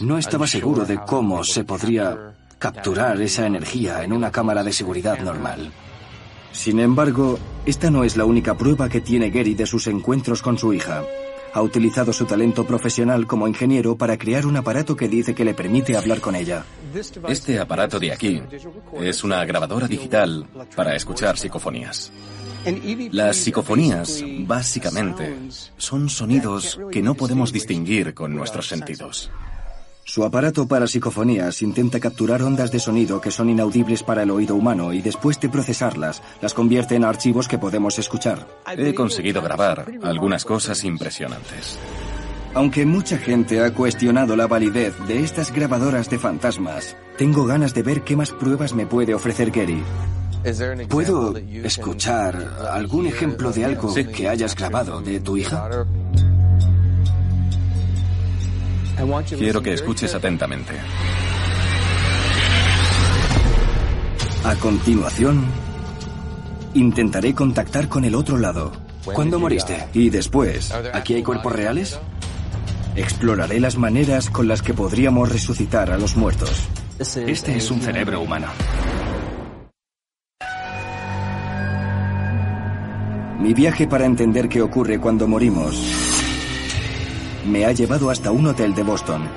No 0.00 0.18
estaba 0.18 0.46
seguro 0.46 0.84
de 0.84 0.98
cómo 0.98 1.42
se 1.42 1.64
podría 1.64 2.34
capturar 2.58 3.20
esa 3.20 3.46
energía 3.46 4.04
en 4.04 4.12
una 4.12 4.30
cámara 4.30 4.62
de 4.62 4.72
seguridad 4.72 5.18
normal. 5.20 5.72
Sin 6.52 6.80
embargo, 6.80 7.38
esta 7.66 7.90
no 7.90 8.04
es 8.04 8.16
la 8.16 8.24
única 8.24 8.56
prueba 8.56 8.88
que 8.88 9.00
tiene 9.00 9.30
Gary 9.30 9.54
de 9.54 9.66
sus 9.66 9.86
encuentros 9.86 10.42
con 10.42 10.58
su 10.58 10.72
hija. 10.72 11.02
Ha 11.52 11.62
utilizado 11.62 12.12
su 12.12 12.24
talento 12.24 12.64
profesional 12.66 13.26
como 13.26 13.48
ingeniero 13.48 13.96
para 13.96 14.16
crear 14.16 14.46
un 14.46 14.56
aparato 14.56 14.96
que 14.96 15.08
dice 15.08 15.34
que 15.34 15.44
le 15.44 15.54
permite 15.54 15.96
hablar 15.96 16.20
con 16.20 16.36
ella. 16.36 16.64
Este 17.28 17.58
aparato 17.58 17.98
de 17.98 18.12
aquí 18.12 18.42
es 19.00 19.24
una 19.24 19.44
grabadora 19.44 19.88
digital 19.88 20.46
para 20.76 20.94
escuchar 20.94 21.36
psicofonías. 21.36 22.12
Las 23.12 23.36
psicofonías, 23.36 24.24
básicamente, 24.40 25.36
son 25.76 26.08
sonidos 26.08 26.78
que 26.90 27.02
no 27.02 27.14
podemos 27.14 27.52
distinguir 27.52 28.14
con 28.14 28.34
nuestros 28.34 28.68
sentidos. 28.68 29.30
Su 30.04 30.24
aparato 30.24 30.66
para 30.66 30.86
psicofonías 30.86 31.60
intenta 31.60 32.00
capturar 32.00 32.42
ondas 32.42 32.72
de 32.72 32.78
sonido 32.78 33.20
que 33.20 33.30
son 33.30 33.50
inaudibles 33.50 34.02
para 34.02 34.22
el 34.22 34.30
oído 34.30 34.54
humano 34.54 34.94
y 34.94 35.02
después 35.02 35.38
de 35.38 35.50
procesarlas, 35.50 36.22
las 36.40 36.54
convierte 36.54 36.94
en 36.94 37.04
archivos 37.04 37.46
que 37.46 37.58
podemos 37.58 37.98
escuchar. 37.98 38.46
He 38.74 38.94
conseguido 38.94 39.42
grabar 39.42 39.84
algunas 40.02 40.46
cosas 40.46 40.82
impresionantes. 40.84 41.78
Aunque 42.54 42.86
mucha 42.86 43.18
gente 43.18 43.62
ha 43.62 43.74
cuestionado 43.74 44.34
la 44.34 44.46
validez 44.46 44.94
de 45.06 45.22
estas 45.22 45.52
grabadoras 45.52 46.08
de 46.08 46.18
fantasmas, 46.18 46.96
tengo 47.18 47.44
ganas 47.44 47.74
de 47.74 47.82
ver 47.82 48.02
qué 48.02 48.16
más 48.16 48.32
pruebas 48.32 48.74
me 48.74 48.86
puede 48.86 49.12
ofrecer 49.14 49.50
Gary. 49.50 49.82
¿Puedo 50.88 51.36
escuchar 51.36 52.58
algún 52.70 53.06
ejemplo 53.06 53.50
de 53.50 53.64
algo 53.64 53.92
que 53.94 54.28
hayas 54.28 54.54
grabado 54.54 55.00
de 55.00 55.20
tu 55.20 55.36
hija? 55.36 55.68
Quiero 59.36 59.62
que 59.62 59.74
escuches 59.74 60.14
atentamente. 60.14 60.72
A 64.44 64.54
continuación, 64.56 65.44
intentaré 66.74 67.34
contactar 67.34 67.88
con 67.88 68.04
el 68.04 68.14
otro 68.14 68.38
lado. 68.38 68.72
¿Cuándo 69.04 69.38
moriste? 69.38 69.88
Y 69.92 70.10
después, 70.10 70.72
¿aquí 70.92 71.14
hay 71.14 71.22
cuerpos 71.22 71.52
reales? 71.52 71.98
Exploraré 72.96 73.60
las 73.60 73.76
maneras 73.76 74.30
con 74.30 74.48
las 74.48 74.62
que 74.62 74.74
podríamos 74.74 75.30
resucitar 75.30 75.90
a 75.90 75.98
los 75.98 76.16
muertos. 76.16 76.50
Este 76.98 77.56
es 77.56 77.70
un 77.70 77.80
cerebro 77.80 78.20
humano. 78.20 78.48
Mi 83.38 83.54
viaje 83.54 83.86
para 83.86 84.04
entender 84.04 84.48
qué 84.48 84.62
ocurre 84.62 84.98
cuando 84.98 85.28
morimos 85.28 86.08
me 87.48 87.64
ha 87.64 87.72
llevado 87.72 88.10
hasta 88.10 88.30
un 88.30 88.46
hotel 88.46 88.74
de 88.74 88.82
Boston. 88.82 89.28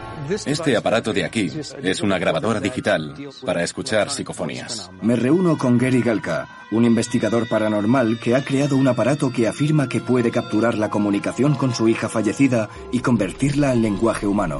Este 0.45 0.77
aparato 0.77 1.13
de 1.13 1.25
aquí 1.25 1.51
es 1.81 2.01
una 2.01 2.17
grabadora 2.19 2.59
digital 2.59 3.15
para 3.45 3.63
escuchar 3.63 4.09
psicofonías. 4.09 4.91
Me 5.01 5.15
reúno 5.15 5.57
con 5.57 5.77
Gary 5.77 6.01
Galka, 6.01 6.47
un 6.71 6.85
investigador 6.85 7.47
paranormal 7.49 8.19
que 8.19 8.35
ha 8.35 8.43
creado 8.43 8.77
un 8.77 8.87
aparato 8.87 9.31
que 9.31 9.47
afirma 9.47 9.89
que 9.89 9.99
puede 9.99 10.31
capturar 10.31 10.77
la 10.77 10.89
comunicación 10.89 11.55
con 11.55 11.73
su 11.73 11.87
hija 11.87 12.07
fallecida 12.07 12.69
y 12.91 12.99
convertirla 12.99 13.71
al 13.71 13.81
lenguaje 13.81 14.27
humano. 14.27 14.57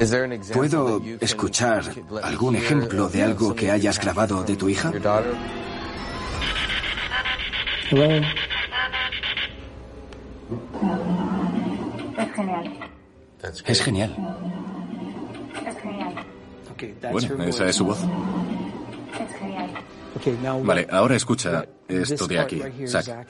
¿Puedo 0.52 1.00
escuchar 1.20 1.84
algún 2.22 2.56
ejemplo 2.56 3.08
de 3.08 3.22
algo 3.22 3.54
que 3.54 3.70
hayas 3.70 3.98
grabado 3.98 4.44
de 4.44 4.56
tu 4.56 4.68
hija? 4.68 4.92
Es 13.66 13.82
genial. 13.82 14.16
Es 15.66 15.76
genial. 15.78 16.14
Bueno, 17.12 17.44
esa 17.44 17.68
es 17.68 17.76
su 17.76 17.84
voz. 17.84 17.98
Es 18.00 19.36
genial. 19.38 20.62
Vale, 20.62 20.86
ahora 20.90 21.16
escucha 21.16 21.64
esto 21.88 22.26
de 22.26 22.38
aquí, 22.38 22.62
Zach. 22.86 23.26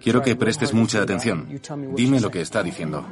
Quiero 0.00 0.22
que 0.22 0.36
prestes 0.36 0.72
mucha 0.72 1.02
atención. 1.02 1.48
Dime 1.94 2.20
lo 2.20 2.30
que 2.30 2.40
está 2.40 2.62
diciendo. 2.62 3.04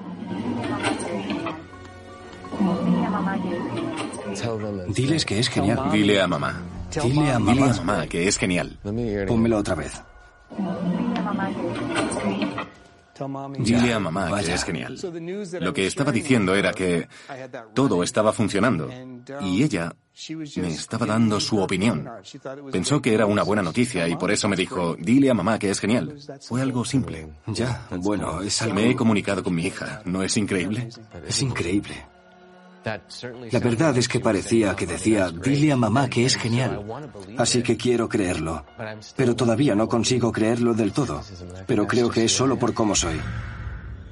Diles 4.89 5.25
que 5.25 5.39
es 5.39 5.49
genial. 5.49 5.91
Dile 5.93 6.21
a 6.21 6.27
mamá. 6.27 6.61
Dile 7.03 7.31
a 7.31 7.39
Dile 7.39 7.55
mamá. 7.61 7.71
a 7.71 7.83
mamá 7.85 8.07
que 8.07 8.27
es 8.27 8.37
genial. 8.37 8.79
Pónmelo 9.27 9.59
otra 9.59 9.75
vez. 9.75 10.03
Dile 13.59 13.95
a 13.95 13.99
mamá 13.99 14.41
que 14.41 14.55
es 14.55 14.65
genial. 14.65 14.97
Lo 15.61 15.73
que 15.73 15.87
estaba 15.87 16.13
diciendo 16.13 16.55
era 16.55 16.73
que 16.73 17.09
todo 17.75 18.03
estaba 18.03 18.33
funcionando 18.33 18.89
y 19.43 19.63
ella 19.63 19.95
me 20.57 20.69
estaba 20.69 21.07
dando 21.07 21.41
su 21.41 21.59
opinión. 21.61 22.09
Pensó 22.71 23.01
que 23.01 23.15
era 23.15 23.27
una 23.27 23.43
buena 23.43 23.63
noticia 23.63 24.09
y 24.09 24.17
por 24.17 24.31
eso 24.31 24.49
me 24.49 24.57
dijo, 24.57 24.97
dile 24.99 25.31
a 25.31 25.35
mamá 25.35 25.59
que 25.59 25.71
es 25.71 25.81
genial. 25.81 26.17
Fue 26.43 26.63
algo 26.63 26.85
simple. 26.85 27.29
Ya, 27.47 27.87
bueno, 27.99 28.43
es 28.43 28.61
algo... 28.63 28.75
Me 28.75 28.91
he 28.91 28.97
comunicado 28.97 29.43
con 29.43 29.55
mi 29.55 29.67
hija. 29.67 30.03
¿No 30.05 30.23
es 30.23 30.37
increíble? 30.37 30.89
Es 31.27 31.43
increíble. 31.43 32.07
La 33.53 33.61
verdad 33.61 33.97
es 33.99 34.09
que 34.09 34.21
parecía 34.21 34.75
que 34.75 34.87
decía, 34.87 35.31
dile 35.31 35.73
a 35.73 35.77
mamá 35.77 36.09
que 36.09 36.25
es 36.25 36.37
genial. 36.37 36.83
Así 37.37 37.63
que 37.63 37.77
quiero 37.77 38.09
creerlo. 38.09 38.65
Pero 39.17 39.37
todavía 39.37 39.75
no 39.75 39.89
consigo 39.89 40.33
creerlo 40.33 40.75
del 40.75 40.93
todo. 40.93 41.23
Pero 41.67 41.87
creo 41.87 42.09
que 42.11 42.25
es 42.25 42.33
solo 42.33 42.59
por 42.59 42.73
cómo 42.75 42.95
soy. 42.95 43.21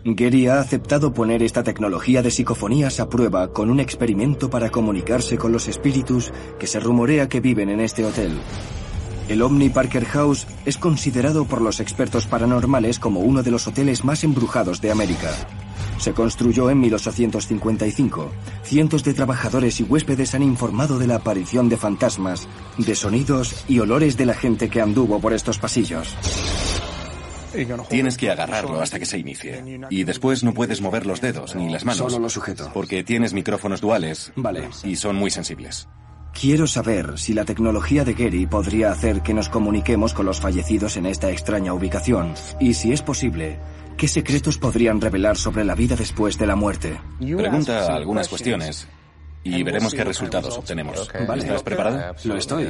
Gary 0.05 0.47
ha 0.47 0.61
aceptado 0.61 1.13
poner 1.13 1.43
esta 1.43 1.63
tecnología 1.63 2.23
de 2.23 2.31
psicofonías 2.31 3.01
a 3.01 3.09
prueba 3.09 3.53
con 3.53 3.71
un 3.71 3.81
experimento 3.81 4.49
para 4.49 4.71
comunicarse 4.71 5.37
con 5.37 5.53
los 5.53 5.69
espíritus 5.69 6.33
que 6.59 6.67
se 6.67 6.81
rumorea 6.81 7.29
que 7.29 7.41
viven 7.41 7.69
en 7.69 7.81
este 7.81 8.05
hotel. 8.05 8.39
El 9.29 9.43
Omni 9.43 9.69
Parker 9.69 10.07
House 10.07 10.47
es 10.65 10.79
considerado 10.79 11.45
por 11.45 11.61
los 11.61 11.81
expertos 11.81 12.27
paranormales 12.27 12.99
como 12.99 13.21
uno 13.21 13.43
de 13.43 13.51
los 13.51 13.67
hoteles 13.67 14.05
más 14.05 14.25
embrujados 14.25 14.81
de 14.81 14.91
América. 14.91 15.31
Se 15.99 16.12
construyó 16.12 16.71
en 16.71 16.81
1855. 16.81 18.31
Cientos 18.62 19.05
de 19.05 19.14
trabajadores 19.14 19.81
y 19.81 19.83
huéspedes 19.83 20.35
han 20.35 20.43
informado 20.43 20.99
de 20.99 21.07
la 21.07 21.17
aparición 21.17 21.69
de 21.69 21.76
fantasmas, 21.76 22.49
de 22.78 22.95
sonidos 22.95 23.64
y 23.69 23.81
olores 23.81 24.17
de 24.17 24.26
la 24.26 24.35
gente 24.35 24.69
que 24.69 24.81
anduvo 24.81 25.21
por 25.21 25.33
estos 25.33 25.59
pasillos. 25.59 26.17
Tienes 27.88 28.17
que 28.17 28.31
agarrarlo 28.31 28.81
hasta 28.81 28.99
que 28.99 29.07
se 29.07 29.19
inicie. 29.19 29.81
Y 29.90 30.05
después 30.05 30.45
no 30.45 30.52
puedes 30.55 30.81
mover 30.81 31.07
los 31.07 31.21
dedos 31.21 31.55
ni 31.57 31.69
las 31.69 31.85
manos. 31.85 31.99
Solo 31.99 32.19
lo 32.19 32.31
sujeto. 32.31 32.71
Porque 32.73 33.02
tienes 33.02 33.33
micrófonos 33.33 33.81
duales. 33.81 34.33
Vale. 34.37 34.69
Y 34.85 34.97
son 34.97 35.17
muy 35.17 35.31
sensibles. 35.31 35.88
Quiero 36.38 36.67
saber 36.67 37.19
si 37.19 37.35
la 37.35 37.45
tecnología 37.45 38.05
de 38.05 38.14
Gary 38.14 38.47
podría 38.47 38.93
hacer 38.93 39.23
que 39.23 39.35
nos 39.35 39.49
comuniquemos 39.49 40.14
con 40.14 40.26
los 40.26 40.40
fallecidos 40.40 40.97
en 40.97 41.07
esta 41.07 41.31
extraña 41.31 41.73
ubicación. 41.73 42.35
Y 42.61 42.75
si 42.75 42.93
es 42.93 43.02
posible, 43.02 43.59
¿qué 43.99 44.09
secretos 44.09 44.57
podrían 44.57 45.00
revelar 45.00 45.37
sobre 45.37 45.64
la 45.64 45.75
vida 45.75 45.97
después 45.97 46.38
de 46.38 46.47
la 46.47 46.57
muerte? 46.57 46.99
Pregunta 47.19 47.95
algunas 47.95 48.28
cuestiones 48.28 48.88
y 49.43 49.62
veremos 49.62 49.93
qué 49.93 50.05
resultados 50.05 50.57
obtenemos. 50.57 51.11
Vale. 51.26 51.43
¿Estás 51.43 51.62
preparado? 51.62 52.14
Lo 52.25 52.37
estoy. 52.37 52.69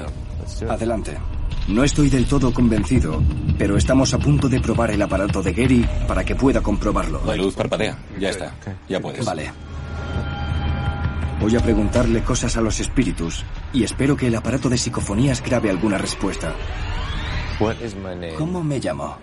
Adelante. 0.69 1.17
No 1.69 1.85
estoy 1.85 2.09
del 2.09 2.27
todo 2.27 2.53
convencido, 2.53 3.23
pero 3.59 3.77
estamos 3.77 4.15
a 4.15 4.19
punto 4.19 4.49
de 4.49 4.59
probar 4.59 4.91
el 4.91 5.03
aparato 5.03 5.43
de 5.43 5.53
Gary 5.53 5.87
para 6.09 6.25
que 6.25 6.35
pueda 6.35 6.63
comprobarlo. 6.63 7.23
La 7.27 7.37
luz 7.37 7.55
parpadea. 7.55 7.99
Ya 8.19 8.31
está. 8.31 8.55
Ya 8.89 8.99
puedes. 8.99 9.25
Vale. 9.25 9.53
Voy 11.41 11.55
a 11.55 11.61
preguntarle 11.61 12.25
cosas 12.25 12.57
a 12.57 12.63
los 12.63 12.81
espíritus 12.81 13.45
y 13.73 13.85
espero 13.85 14.17
que 14.17 14.27
el 14.27 14.35
aparato 14.35 14.69
de 14.69 14.79
psicofonías 14.79 15.43
grabe 15.43 15.69
alguna 15.71 15.99
respuesta. 15.99 16.55
¿Cómo 18.39 18.65
me 18.65 18.79
llamo? 18.81 19.19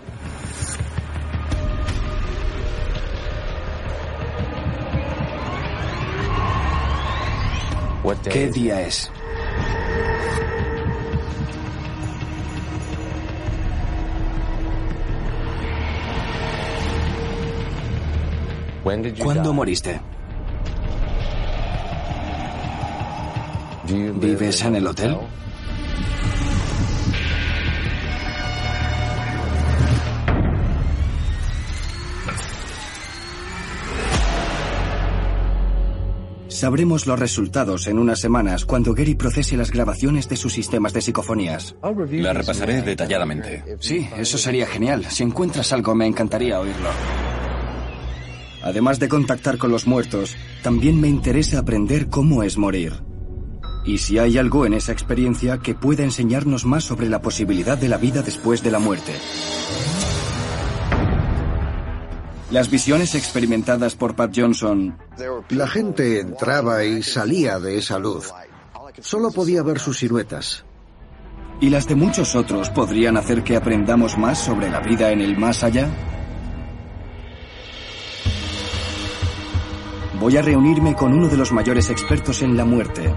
¿Qué 8.31 8.49
día 8.51 8.81
es? 8.81 9.11
¿Cuándo 19.19 19.53
moriste? 19.53 19.99
¿Vives 23.87 24.61
en 24.63 24.75
el 24.75 24.87
hotel? 24.87 25.17
Sabremos 36.65 37.05
los 37.05 37.19
resultados 37.19 37.85
en 37.85 37.99
unas 37.99 38.19
semanas 38.19 38.65
cuando 38.65 38.95
Gary 38.95 39.13
procese 39.13 39.55
las 39.55 39.69
grabaciones 39.69 40.27
de 40.27 40.35
sus 40.35 40.51
sistemas 40.51 40.93
de 40.93 41.01
psicofonías. 41.01 41.75
La 42.09 42.33
repasaré 42.33 42.81
detalladamente. 42.81 43.77
Sí, 43.79 44.09
eso 44.17 44.39
sería 44.39 44.65
genial. 44.65 45.05
Si 45.07 45.21
encuentras 45.21 45.71
algo, 45.73 45.93
me 45.93 46.07
encantaría 46.07 46.59
oírlo. 46.59 46.89
Además 48.63 48.97
de 48.97 49.07
contactar 49.07 49.59
con 49.59 49.69
los 49.69 49.85
muertos, 49.85 50.35
también 50.63 50.99
me 50.99 51.07
interesa 51.07 51.59
aprender 51.59 52.07
cómo 52.07 52.41
es 52.41 52.57
morir. 52.57 52.93
Y 53.85 53.99
si 53.99 54.17
hay 54.17 54.39
algo 54.39 54.65
en 54.65 54.73
esa 54.73 54.91
experiencia 54.91 55.59
que 55.59 55.75
pueda 55.75 56.03
enseñarnos 56.03 56.65
más 56.65 56.83
sobre 56.83 57.09
la 57.09 57.21
posibilidad 57.21 57.77
de 57.77 57.89
la 57.89 57.97
vida 57.97 58.23
después 58.23 58.63
de 58.63 58.71
la 58.71 58.79
muerte. 58.79 59.11
Las 62.51 62.69
visiones 62.69 63.15
experimentadas 63.15 63.95
por 63.95 64.15
Pat 64.15 64.31
Johnson. 64.35 64.95
La 65.49 65.67
gente 65.67 66.19
entraba 66.19 66.83
y 66.83 67.01
salía 67.01 67.59
de 67.59 67.79
esa 67.79 67.97
luz. 67.97 68.31
Solo 69.01 69.31
podía 69.31 69.63
ver 69.63 69.79
sus 69.79 69.97
siluetas. 69.97 70.63
Y 71.59 71.69
las 71.69 71.87
de 71.87 71.95
muchos 71.95 72.35
otros 72.35 72.69
podrían 72.69 73.17
hacer 73.17 73.43
que 73.43 73.55
aprendamos 73.55 74.17
más 74.17 74.37
sobre 74.37 74.69
la 74.69 74.79
vida 74.79 75.11
en 75.11 75.21
el 75.21 75.37
más 75.37 75.63
allá. 75.63 75.89
Voy 80.19 80.37
a 80.37 80.41
reunirme 80.43 80.95
con 80.95 81.13
uno 81.13 81.27
de 81.27 81.37
los 81.37 81.51
mayores 81.51 81.89
expertos 81.89 82.41
en 82.41 82.55
la 82.55 82.63
muerte, 82.63 83.13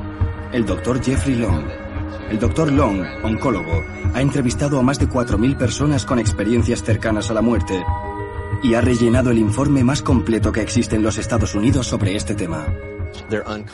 el 0.52 0.64
doctor 0.64 1.02
Jeffrey 1.02 1.37
Long. 1.37 1.66
El 2.30 2.38
doctor 2.38 2.73
Long, 2.73 3.02
oncólogo, 3.23 3.85
ha 4.14 4.20
entrevistado 4.20 4.78
a 4.78 4.82
más 4.82 4.99
de 4.99 5.08
4.000 5.08 5.56
personas 5.56 6.04
con 6.04 6.18
experiencias 6.18 6.82
cercanas 6.82 7.30
a 7.30 7.35
la 7.35 7.42
muerte 7.42 7.85
y 8.62 8.75
ha 8.75 8.81
rellenado 8.81 9.31
el 9.31 9.38
informe 9.38 9.85
más 9.85 10.03
completo 10.03 10.53
que 10.53 10.61
existe 10.61 10.97
en 10.97 11.03
los 11.03 11.19
Estados 11.19 11.55
Unidos 11.55 11.87
sobre 11.87 12.17
este 12.17 12.35
tema. 12.35 12.67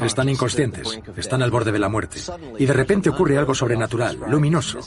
Están 0.01 0.29
inconscientes, 0.29 1.01
están 1.17 1.43
al 1.43 1.51
borde 1.51 1.73
de 1.73 1.79
la 1.79 1.89
muerte. 1.89 2.21
Y 2.59 2.67
de 2.67 2.73
repente 2.73 3.11
ocurre 3.11 3.39
algo 3.39 3.55
sobrenatural, 3.55 4.19
luminoso, 4.29 4.81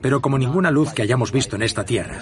pero 0.00 0.20
como 0.20 0.38
ninguna 0.38 0.70
luz 0.70 0.92
que 0.92 1.02
hayamos 1.02 1.32
visto 1.32 1.56
en 1.56 1.62
esta 1.62 1.84
tierra. 1.84 2.18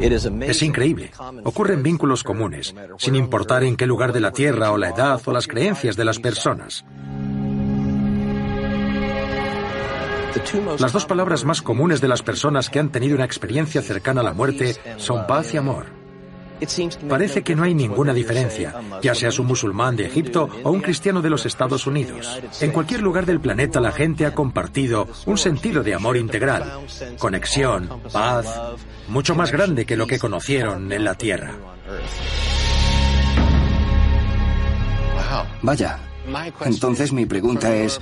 Es 0.00 0.62
increíble. 0.62 1.10
Ocurren 1.44 1.82
vínculos 1.82 2.22
comunes, 2.22 2.74
sin 2.98 3.16
importar 3.16 3.64
en 3.64 3.76
qué 3.76 3.86
lugar 3.86 4.12
de 4.12 4.20
la 4.20 4.32
Tierra 4.32 4.70
o 4.70 4.78
la 4.78 4.90
edad 4.90 5.20
o 5.24 5.32
las 5.32 5.48
creencias 5.48 5.96
de 5.96 6.04
las 6.04 6.20
personas. 6.20 6.84
Las 10.78 10.92
dos 10.92 11.06
palabras 11.06 11.44
más 11.44 11.62
comunes 11.62 12.00
de 12.00 12.08
las 12.08 12.22
personas 12.22 12.70
que 12.70 12.78
han 12.78 12.90
tenido 12.90 13.14
una 13.14 13.24
experiencia 13.24 13.82
cercana 13.82 14.20
a 14.20 14.24
la 14.24 14.32
muerte 14.32 14.76
son 14.96 15.26
paz 15.26 15.54
y 15.54 15.56
amor. 15.56 15.86
Parece 17.08 17.42
que 17.42 17.54
no 17.54 17.62
hay 17.62 17.74
ninguna 17.74 18.12
diferencia, 18.12 18.74
ya 19.00 19.14
seas 19.14 19.38
un 19.38 19.46
musulmán 19.46 19.96
de 19.96 20.06
Egipto 20.06 20.48
o 20.64 20.70
un 20.70 20.80
cristiano 20.80 21.22
de 21.22 21.30
los 21.30 21.46
Estados 21.46 21.86
Unidos. 21.86 22.40
En 22.60 22.72
cualquier 22.72 23.00
lugar 23.00 23.26
del 23.26 23.40
planeta 23.40 23.80
la 23.80 23.92
gente 23.92 24.26
ha 24.26 24.34
compartido 24.34 25.06
un 25.26 25.38
sentido 25.38 25.82
de 25.82 25.94
amor 25.94 26.16
integral, 26.16 26.80
conexión, 27.18 27.88
paz, 28.12 28.46
mucho 29.08 29.34
más 29.34 29.52
grande 29.52 29.86
que 29.86 29.96
lo 29.96 30.06
que 30.06 30.18
conocieron 30.18 30.90
en 30.92 31.04
la 31.04 31.14
Tierra. 31.14 31.54
Vaya. 35.62 35.98
Entonces 36.64 37.12
mi 37.12 37.26
pregunta 37.26 37.74
es, 37.74 38.00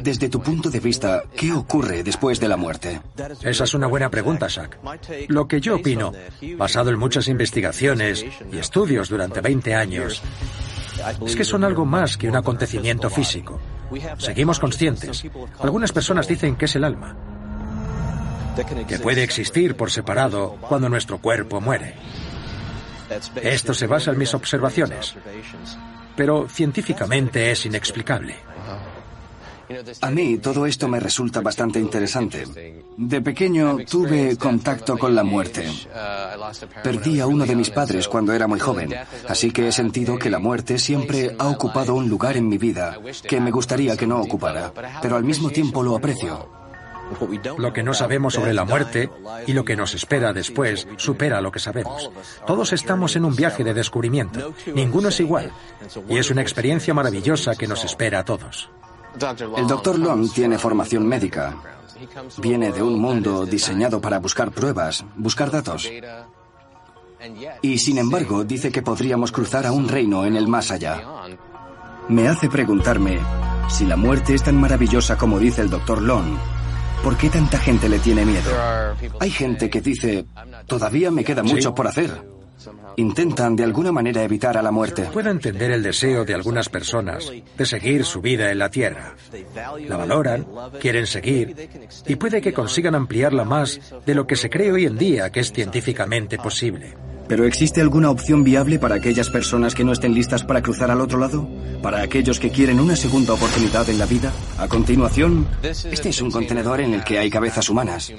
desde 0.00 0.28
tu 0.28 0.40
punto 0.40 0.70
de 0.70 0.80
vista, 0.80 1.24
¿qué 1.36 1.52
ocurre 1.52 2.02
después 2.02 2.40
de 2.40 2.48
la 2.48 2.56
muerte? 2.56 3.00
Esa 3.42 3.64
es 3.64 3.74
una 3.74 3.86
buena 3.86 4.10
pregunta, 4.10 4.46
Shaq. 4.48 4.78
Lo 5.28 5.46
que 5.46 5.60
yo 5.60 5.76
opino, 5.76 6.12
basado 6.56 6.90
en 6.90 6.98
muchas 6.98 7.28
investigaciones 7.28 8.24
y 8.50 8.58
estudios 8.58 9.08
durante 9.08 9.40
20 9.40 9.74
años, 9.74 10.22
es 11.26 11.36
que 11.36 11.44
son 11.44 11.64
algo 11.64 11.84
más 11.84 12.16
que 12.16 12.28
un 12.28 12.36
acontecimiento 12.36 13.10
físico. 13.10 13.60
Seguimos 14.18 14.58
conscientes. 14.58 15.24
Algunas 15.60 15.92
personas 15.92 16.26
dicen 16.26 16.56
que 16.56 16.64
es 16.64 16.76
el 16.76 16.84
alma, 16.84 17.16
que 18.88 18.98
puede 18.98 19.22
existir 19.22 19.76
por 19.76 19.90
separado 19.90 20.56
cuando 20.68 20.88
nuestro 20.88 21.18
cuerpo 21.18 21.60
muere. 21.60 21.94
Esto 23.42 23.74
se 23.74 23.86
basa 23.86 24.12
en 24.12 24.18
mis 24.18 24.32
observaciones, 24.32 25.14
pero 26.16 26.48
científicamente 26.48 27.50
es 27.50 27.66
inexplicable. 27.66 28.36
A 30.00 30.10
mí 30.10 30.38
todo 30.38 30.66
esto 30.66 30.88
me 30.88 31.00
resulta 31.00 31.40
bastante 31.40 31.78
interesante. 31.78 32.44
De 32.96 33.20
pequeño 33.20 33.78
tuve 33.88 34.36
contacto 34.36 34.98
con 34.98 35.14
la 35.14 35.24
muerte. 35.24 35.66
Perdí 36.82 37.20
a 37.20 37.26
uno 37.26 37.46
de 37.46 37.56
mis 37.56 37.70
padres 37.70 38.08
cuando 38.08 38.32
era 38.32 38.46
muy 38.46 38.60
joven, 38.60 38.94
así 39.28 39.50
que 39.50 39.68
he 39.68 39.72
sentido 39.72 40.18
que 40.18 40.30
la 40.30 40.38
muerte 40.38 40.78
siempre 40.78 41.34
ha 41.38 41.48
ocupado 41.48 41.94
un 41.94 42.08
lugar 42.08 42.36
en 42.36 42.48
mi 42.48 42.58
vida 42.58 42.98
que 43.26 43.40
me 43.40 43.50
gustaría 43.50 43.96
que 43.96 44.06
no 44.06 44.20
ocupara, 44.20 44.72
pero 45.00 45.16
al 45.16 45.24
mismo 45.24 45.50
tiempo 45.50 45.82
lo 45.82 45.96
aprecio. 45.96 46.63
Lo 47.58 47.72
que 47.72 47.82
no 47.82 47.94
sabemos 47.94 48.34
sobre 48.34 48.54
la 48.54 48.64
muerte 48.64 49.10
y 49.46 49.52
lo 49.52 49.64
que 49.64 49.76
nos 49.76 49.94
espera 49.94 50.32
después 50.32 50.86
supera 50.96 51.40
lo 51.40 51.52
que 51.52 51.58
sabemos. 51.58 52.10
Todos 52.46 52.72
estamos 52.72 53.16
en 53.16 53.24
un 53.24 53.34
viaje 53.34 53.64
de 53.64 53.74
descubrimiento. 53.74 54.54
Ninguno 54.74 55.08
es 55.08 55.20
igual. 55.20 55.52
Y 56.08 56.18
es 56.18 56.30
una 56.30 56.42
experiencia 56.42 56.94
maravillosa 56.94 57.54
que 57.54 57.66
nos 57.66 57.84
espera 57.84 58.20
a 58.20 58.24
todos. 58.24 58.70
El 59.56 59.66
doctor 59.66 59.98
Long 59.98 60.30
tiene 60.32 60.58
formación 60.58 61.06
médica. 61.06 61.56
Viene 62.38 62.72
de 62.72 62.82
un 62.82 62.98
mundo 62.98 63.46
diseñado 63.46 64.00
para 64.00 64.18
buscar 64.18 64.50
pruebas, 64.50 65.04
buscar 65.16 65.50
datos. 65.50 65.88
Y 67.62 67.78
sin 67.78 67.98
embargo 67.98 68.44
dice 68.44 68.70
que 68.70 68.82
podríamos 68.82 69.32
cruzar 69.32 69.66
a 69.66 69.72
un 69.72 69.88
reino 69.88 70.24
en 70.24 70.36
el 70.36 70.48
más 70.48 70.70
allá. 70.70 71.02
Me 72.08 72.28
hace 72.28 72.50
preguntarme, 72.50 73.18
si 73.68 73.86
la 73.86 73.96
muerte 73.96 74.34
es 74.34 74.42
tan 74.42 74.56
maravillosa 74.56 75.16
como 75.16 75.38
dice 75.38 75.62
el 75.62 75.70
doctor 75.70 76.02
Long, 76.02 76.36
¿por 77.04 77.18
qué 77.18 77.28
tanta 77.28 77.58
gente 77.58 77.88
le 77.88 77.98
tiene 77.98 78.24
miedo? 78.24 78.50
Hay 79.20 79.30
gente 79.30 79.68
que 79.68 79.82
dice, 79.82 80.24
todavía 80.66 81.10
me 81.10 81.22
queda 81.22 81.42
mucho 81.42 81.74
por 81.74 81.86
hacer. 81.86 82.10
Intentan 82.96 83.56
de 83.56 83.64
alguna 83.64 83.92
manera 83.92 84.22
evitar 84.22 84.56
a 84.56 84.62
la 84.62 84.70
muerte. 84.70 85.08
Puedo 85.12 85.30
entender 85.30 85.70
el 85.70 85.82
deseo 85.82 86.24
de 86.24 86.34
algunas 86.34 86.68
personas 86.70 87.30
de 87.58 87.66
seguir 87.66 88.04
su 88.04 88.22
vida 88.22 88.50
en 88.50 88.58
la 88.58 88.70
Tierra. 88.70 89.14
La 89.86 89.96
valoran, 89.96 90.46
quieren 90.80 91.06
seguir 91.06 91.68
y 92.06 92.16
puede 92.16 92.40
que 92.40 92.54
consigan 92.54 92.94
ampliarla 92.94 93.44
más 93.44 93.80
de 94.06 94.14
lo 94.14 94.26
que 94.26 94.36
se 94.36 94.48
cree 94.48 94.72
hoy 94.72 94.86
en 94.86 94.96
día 94.96 95.30
que 95.30 95.40
es 95.40 95.52
científicamente 95.52 96.38
posible. 96.38 96.94
¿Pero 97.26 97.46
existe 97.46 97.80
alguna 97.80 98.10
opción 98.10 98.44
viable 98.44 98.78
para 98.78 98.96
aquellas 98.96 99.30
personas 99.30 99.74
que 99.74 99.82
no 99.82 99.92
estén 99.92 100.14
listas 100.14 100.44
para 100.44 100.62
cruzar 100.62 100.90
al 100.90 101.00
otro 101.00 101.18
lado? 101.18 101.48
¿Para 101.82 102.02
aquellos 102.02 102.38
que 102.38 102.50
quieren 102.50 102.80
una 102.80 102.96
segunda 102.96 103.32
oportunidad 103.32 103.88
en 103.88 103.98
la 103.98 104.06
vida? 104.06 104.30
A 104.58 104.68
continuación, 104.68 105.48
este 105.62 106.10
es 106.10 106.20
un 106.20 106.30
contenedor 106.30 106.80
en 106.80 106.92
el 106.92 107.02
que 107.02 107.18
hay 107.18 107.30
cabezas 107.30 107.70
humanas. 107.70 108.12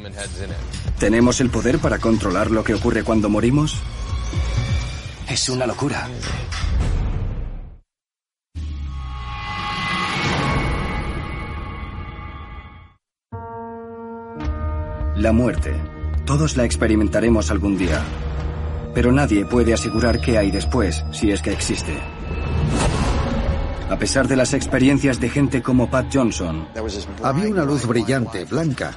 ¿Tenemos 0.97 1.39
el 1.39 1.49
poder 1.49 1.77
para 1.79 1.99
controlar 1.99 2.49
lo 2.49 2.63
que 2.63 2.73
ocurre 2.73 3.03
cuando 3.03 3.29
morimos? 3.29 3.77
Es 5.29 5.49
una 5.49 5.67
locura. 5.67 6.07
La 15.15 15.31
muerte. 15.31 15.73
Todos 16.25 16.57
la 16.57 16.65
experimentaremos 16.65 17.51
algún 17.51 17.77
día. 17.77 18.03
Pero 18.95 19.11
nadie 19.11 19.45
puede 19.45 19.73
asegurar 19.73 20.21
qué 20.21 20.37
hay 20.37 20.49
después, 20.49 21.03
si 21.11 21.29
es 21.29 21.41
que 21.41 21.51
existe. 21.51 21.93
A 23.89 23.99
pesar 23.99 24.27
de 24.27 24.37
las 24.37 24.53
experiencias 24.53 25.19
de 25.19 25.29
gente 25.29 25.61
como 25.61 25.91
Pat 25.91 26.07
Johnson. 26.11 26.67
Había 27.21 27.49
una 27.49 27.65
luz 27.65 27.85
brillante, 27.85 28.45
blanca. 28.45 28.95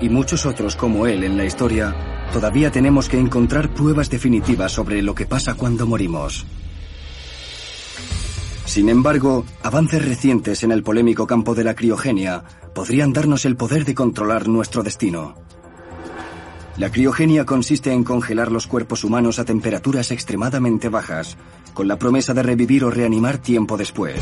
Y 0.00 0.08
muchos 0.08 0.46
otros 0.46 0.76
como 0.76 1.06
él 1.06 1.24
en 1.24 1.36
la 1.36 1.44
historia, 1.44 1.94
todavía 2.32 2.70
tenemos 2.70 3.08
que 3.08 3.18
encontrar 3.18 3.72
pruebas 3.72 4.10
definitivas 4.10 4.70
sobre 4.70 5.02
lo 5.02 5.14
que 5.14 5.26
pasa 5.26 5.54
cuando 5.54 5.86
morimos. 5.86 6.46
Sin 8.66 8.88
embargo, 8.88 9.44
avances 9.62 10.04
recientes 10.04 10.62
en 10.62 10.72
el 10.72 10.82
polémico 10.82 11.26
campo 11.26 11.54
de 11.54 11.64
la 11.64 11.74
criogenia 11.74 12.44
podrían 12.74 13.12
darnos 13.12 13.44
el 13.44 13.56
poder 13.56 13.84
de 13.84 13.94
controlar 13.94 14.46
nuestro 14.48 14.82
destino. 14.82 15.34
La 16.78 16.90
criogenia 16.90 17.44
consiste 17.44 17.92
en 17.92 18.02
congelar 18.02 18.50
los 18.50 18.66
cuerpos 18.66 19.04
humanos 19.04 19.38
a 19.38 19.44
temperaturas 19.44 20.10
extremadamente 20.10 20.88
bajas, 20.88 21.36
con 21.74 21.86
la 21.86 21.98
promesa 21.98 22.32
de 22.32 22.42
revivir 22.42 22.84
o 22.84 22.90
reanimar 22.90 23.38
tiempo 23.38 23.76
después. 23.76 24.16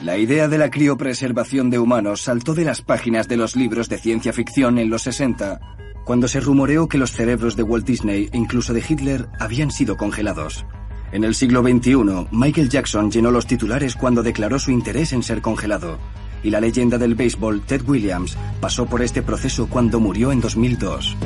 La 0.00 0.18
idea 0.18 0.46
de 0.46 0.58
la 0.58 0.70
criopreservación 0.70 1.70
de 1.70 1.78
humanos 1.78 2.20
saltó 2.20 2.54
de 2.54 2.64
las 2.64 2.82
páginas 2.82 3.26
de 3.26 3.36
los 3.36 3.56
libros 3.56 3.88
de 3.88 3.98
ciencia 3.98 4.32
ficción 4.32 4.78
en 4.78 4.88
los 4.88 5.02
60, 5.02 5.58
cuando 6.04 6.28
se 6.28 6.40
rumoreó 6.40 6.88
que 6.88 6.98
los 6.98 7.10
cerebros 7.10 7.56
de 7.56 7.62
Walt 7.64 7.86
Disney, 7.86 8.28
incluso 8.34 8.72
de 8.72 8.84
Hitler, 8.86 9.28
habían 9.40 9.70
sido 9.70 9.96
congelados. 9.96 10.64
En 11.10 11.24
el 11.24 11.34
siglo 11.34 11.62
XXI, 11.62 12.28
Michael 12.30 12.68
Jackson 12.68 13.10
llenó 13.10 13.30
los 13.30 13.46
titulares 13.46 13.96
cuando 13.96 14.22
declaró 14.22 14.58
su 14.58 14.70
interés 14.70 15.12
en 15.12 15.22
ser 15.22 15.40
congelado, 15.40 15.98
y 16.44 16.50
la 16.50 16.60
leyenda 16.60 16.98
del 16.98 17.16
béisbol 17.16 17.62
Ted 17.62 17.82
Williams 17.88 18.36
pasó 18.60 18.86
por 18.86 19.02
este 19.02 19.22
proceso 19.22 19.66
cuando 19.66 19.98
murió 19.98 20.30
en 20.30 20.40
2002. 20.40 21.16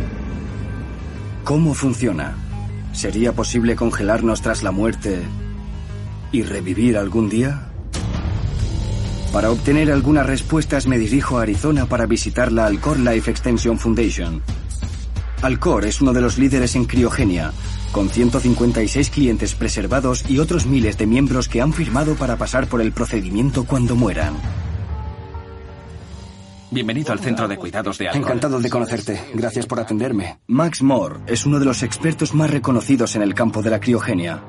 ¿Cómo 1.45 1.75
funciona? 1.75 2.37
¿Sería 2.93 3.33
posible 3.33 3.77
congelarnos 3.77 4.41
tras 4.41 4.63
la 4.63 4.71
muerte 4.71 5.21
y 6.33 6.43
revivir 6.43 6.97
algún 6.97 7.29
día? 7.29 7.69
Para 9.33 9.51
obtener 9.51 9.93
algunas 9.93 10.27
respuestas 10.27 10.87
me 10.87 10.99
dirijo 10.99 11.39
a 11.39 11.43
Arizona 11.43 11.87
para 11.87 12.07
visitar 12.07 12.51
la 12.51 12.67
Alcor 12.67 12.99
Life 12.99 13.31
Extension 13.31 13.79
Foundation. 13.79 14.41
Alcor 15.43 15.85
es 15.85 16.01
uno 16.01 16.13
de 16.13 16.21
los 16.21 16.39
líderes 16.39 16.75
en 16.77 16.85
criogenia, 16.85 17.53
con 17.93 18.09
156 18.09 19.11
clientes 19.11 19.55
preservados 19.55 20.25
y 20.29 20.39
otros 20.39 20.67
miles 20.67 20.99
de 20.99 21.07
miembros 21.07 21.49
que 21.49 21.61
han 21.61 21.73
firmado 21.73 22.15
para 22.15 22.37
pasar 22.37 22.69
por 22.69 22.81
el 22.81 22.93
procedimiento 22.93 23.65
cuando 23.65 23.97
mueran. 23.97 24.35
Bienvenido 26.71 27.13
al 27.13 27.19
Centro 27.21 27.49
de 27.49 27.57
Cuidados 27.57 27.97
de 27.97 28.09
Alcor. 28.09 28.23
Encantado 28.23 28.61
de 28.61 28.69
conocerte. 28.69 29.19
Gracias 29.33 29.65
por 29.65 29.81
atenderme. 29.81 30.41
Max 30.49 30.83
Moore 30.83 31.21
es 31.27 31.47
uno 31.47 31.59
de 31.59 31.65
los 31.65 31.83
expertos 31.83 32.35
más 32.35 32.51
reconocidos 32.51 33.17
en 33.17 33.23
el 33.23 33.33
campo 33.33 33.63
de 33.63 33.71
la 33.71 33.81
criogenia. 33.81 34.43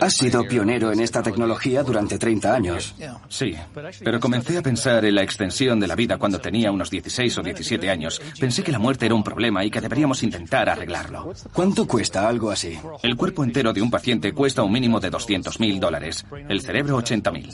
Has 0.00 0.14
sido 0.14 0.44
pionero 0.48 0.90
en 0.90 1.00
esta 1.00 1.22
tecnología 1.22 1.82
durante 1.82 2.18
30 2.18 2.54
años. 2.54 2.94
Sí, 3.28 3.54
pero 4.02 4.20
comencé 4.20 4.56
a 4.56 4.62
pensar 4.62 5.04
en 5.04 5.16
la 5.16 5.22
extensión 5.22 5.78
de 5.80 5.86
la 5.86 5.94
vida 5.94 6.16
cuando 6.16 6.40
tenía 6.40 6.72
unos 6.72 6.88
16 6.88 7.36
o 7.36 7.42
17 7.42 7.90
años. 7.90 8.22
Pensé 8.40 8.62
que 8.62 8.72
la 8.72 8.78
muerte 8.78 9.04
era 9.04 9.14
un 9.14 9.22
problema 9.22 9.62
y 9.66 9.70
que 9.70 9.82
deberíamos 9.82 10.22
intentar 10.22 10.70
arreglarlo. 10.70 11.34
¿Cuánto 11.52 11.86
cuesta 11.86 12.26
algo 12.26 12.50
así? 12.50 12.78
El 13.02 13.16
cuerpo 13.16 13.44
entero 13.44 13.74
de 13.74 13.82
un 13.82 13.90
paciente 13.90 14.32
cuesta 14.32 14.62
un 14.62 14.72
mínimo 14.72 14.98
de 14.98 15.10
200 15.10 15.60
mil 15.60 15.78
dólares. 15.78 16.24
El 16.48 16.62
cerebro 16.62 16.96
80 16.96 17.30
mil. 17.32 17.52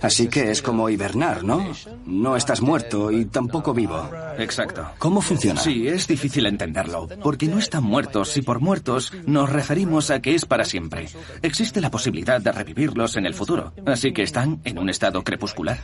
Así 0.00 0.26
que 0.26 0.50
es 0.50 0.62
como 0.62 0.90
hibernar, 0.90 1.44
¿no? 1.44 1.72
No 2.06 2.34
estás 2.34 2.60
muerto 2.60 3.12
y 3.20 3.26
tampoco 3.26 3.72
vivo. 3.72 4.08
Exacto. 4.38 4.86
¿Cómo 4.98 5.20
funciona? 5.20 5.60
Sí, 5.60 5.86
es 5.86 6.06
difícil 6.06 6.46
entenderlo, 6.46 7.08
porque 7.22 7.46
no 7.46 7.58
están 7.58 7.84
muertos 7.84 8.36
y 8.36 8.42
por 8.42 8.60
muertos 8.60 9.12
nos 9.26 9.50
referimos 9.50 10.10
a 10.10 10.20
que 10.20 10.34
es 10.34 10.46
para 10.46 10.64
siempre. 10.64 11.08
Existe 11.42 11.80
la 11.80 11.90
posibilidad 11.90 12.40
de 12.40 12.52
revivirlos 12.52 13.16
en 13.16 13.26
el 13.26 13.34
futuro, 13.34 13.72
así 13.86 14.12
que 14.12 14.22
están 14.22 14.60
en 14.64 14.78
un 14.78 14.88
estado 14.88 15.22
crepuscular. 15.22 15.78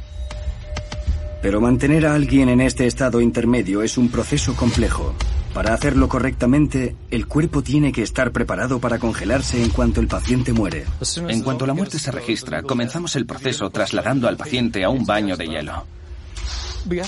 Pero 1.43 1.61
mantener 1.61 2.07
a 2.07 2.15
alguien 2.15 2.49
en 2.49 2.61
este 2.61 2.87
estado 2.87 3.21
intermedio 3.21 3.83
es 3.83 3.99
un 3.99 4.09
proceso 4.09 4.55
complejo. 4.55 5.15
Para 5.57 5.73
hacerlo 5.73 6.09
correctamente, 6.09 6.97
el 7.11 7.27
cuerpo 7.27 7.63
tiene 7.63 7.93
que 7.93 8.03
estar 8.03 8.31
preparado 8.31 8.79
para 8.79 8.99
congelarse 8.99 9.63
en 9.63 9.71
cuanto 9.71 10.01
el 10.01 10.07
paciente 10.07 10.53
muere. 10.53 10.85
En 11.29 11.43
cuanto 11.43 11.67
la 11.67 11.73
muerte 11.73 11.99
se 11.99 12.11
registra, 12.11 12.63
comenzamos 12.63 13.17
el 13.17 13.27
proceso 13.27 13.71
trasladando 13.71 14.29
al 14.29 14.37
paciente 14.37 14.85
a 14.85 14.91
un 14.91 15.07
baño 15.07 15.37
de 15.37 15.47
hielo. 15.47 15.87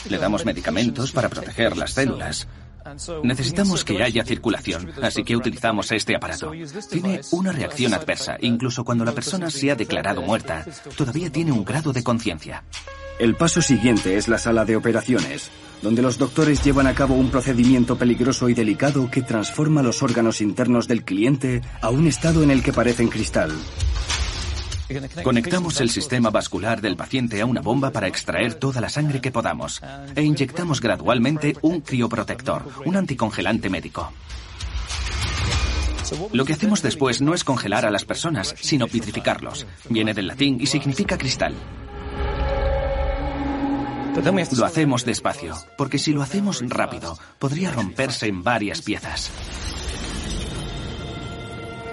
Le 0.08 0.18
damos 0.18 0.44
medicamentos 0.44 1.12
para 1.12 1.28
proteger 1.28 1.76
las 1.76 1.92
células. 1.92 2.48
Necesitamos 3.22 3.84
que 3.84 4.02
haya 4.02 4.24
circulación, 4.24 4.92
así 5.02 5.22
que 5.22 5.36
utilizamos 5.36 5.92
este 5.92 6.16
aparato. 6.16 6.52
Tiene 6.90 7.20
una 7.32 7.52
reacción 7.52 7.94
adversa, 7.94 8.36
incluso 8.40 8.84
cuando 8.84 9.04
la 9.04 9.12
persona 9.12 9.50
se 9.50 9.70
ha 9.70 9.74
declarado 9.74 10.22
muerta, 10.22 10.64
todavía 10.96 11.30
tiene 11.30 11.52
un 11.52 11.64
grado 11.64 11.92
de 11.92 12.02
conciencia. 12.02 12.64
El 13.18 13.34
paso 13.34 13.60
siguiente 13.60 14.16
es 14.16 14.28
la 14.28 14.38
sala 14.38 14.64
de 14.64 14.76
operaciones, 14.76 15.50
donde 15.82 16.02
los 16.02 16.18
doctores 16.18 16.62
llevan 16.62 16.86
a 16.86 16.94
cabo 16.94 17.14
un 17.14 17.30
procedimiento 17.30 17.96
peligroso 17.96 18.48
y 18.48 18.54
delicado 18.54 19.10
que 19.10 19.22
transforma 19.22 19.82
los 19.82 20.02
órganos 20.02 20.40
internos 20.40 20.86
del 20.86 21.04
cliente 21.04 21.62
a 21.80 21.90
un 21.90 22.06
estado 22.06 22.42
en 22.42 22.50
el 22.50 22.62
que 22.62 22.72
parecen 22.72 23.08
cristal. 23.08 23.50
Conectamos 25.22 25.80
el 25.80 25.90
sistema 25.90 26.30
vascular 26.30 26.80
del 26.80 26.96
paciente 26.96 27.40
a 27.40 27.46
una 27.46 27.60
bomba 27.60 27.90
para 27.90 28.06
extraer 28.06 28.54
toda 28.54 28.80
la 28.80 28.88
sangre 28.88 29.20
que 29.20 29.30
podamos 29.30 29.82
e 30.14 30.22
inyectamos 30.22 30.80
gradualmente 30.80 31.56
un 31.62 31.80
crioprotector, 31.80 32.66
un 32.86 32.96
anticongelante 32.96 33.68
médico. 33.68 34.10
Lo 36.32 36.46
que 36.46 36.54
hacemos 36.54 36.82
después 36.82 37.20
no 37.20 37.34
es 37.34 37.44
congelar 37.44 37.84
a 37.84 37.90
las 37.90 38.04
personas, 38.04 38.54
sino 38.60 38.86
vitrificarlos. 38.86 39.66
Viene 39.90 40.14
del 40.14 40.28
latín 40.28 40.58
y 40.60 40.66
significa 40.66 41.18
cristal. 41.18 41.54
Lo 44.56 44.64
hacemos 44.64 45.04
despacio, 45.04 45.54
porque 45.76 45.98
si 45.98 46.12
lo 46.12 46.22
hacemos 46.22 46.62
rápido, 46.66 47.16
podría 47.38 47.70
romperse 47.70 48.26
en 48.26 48.42
varias 48.42 48.82
piezas. 48.82 49.30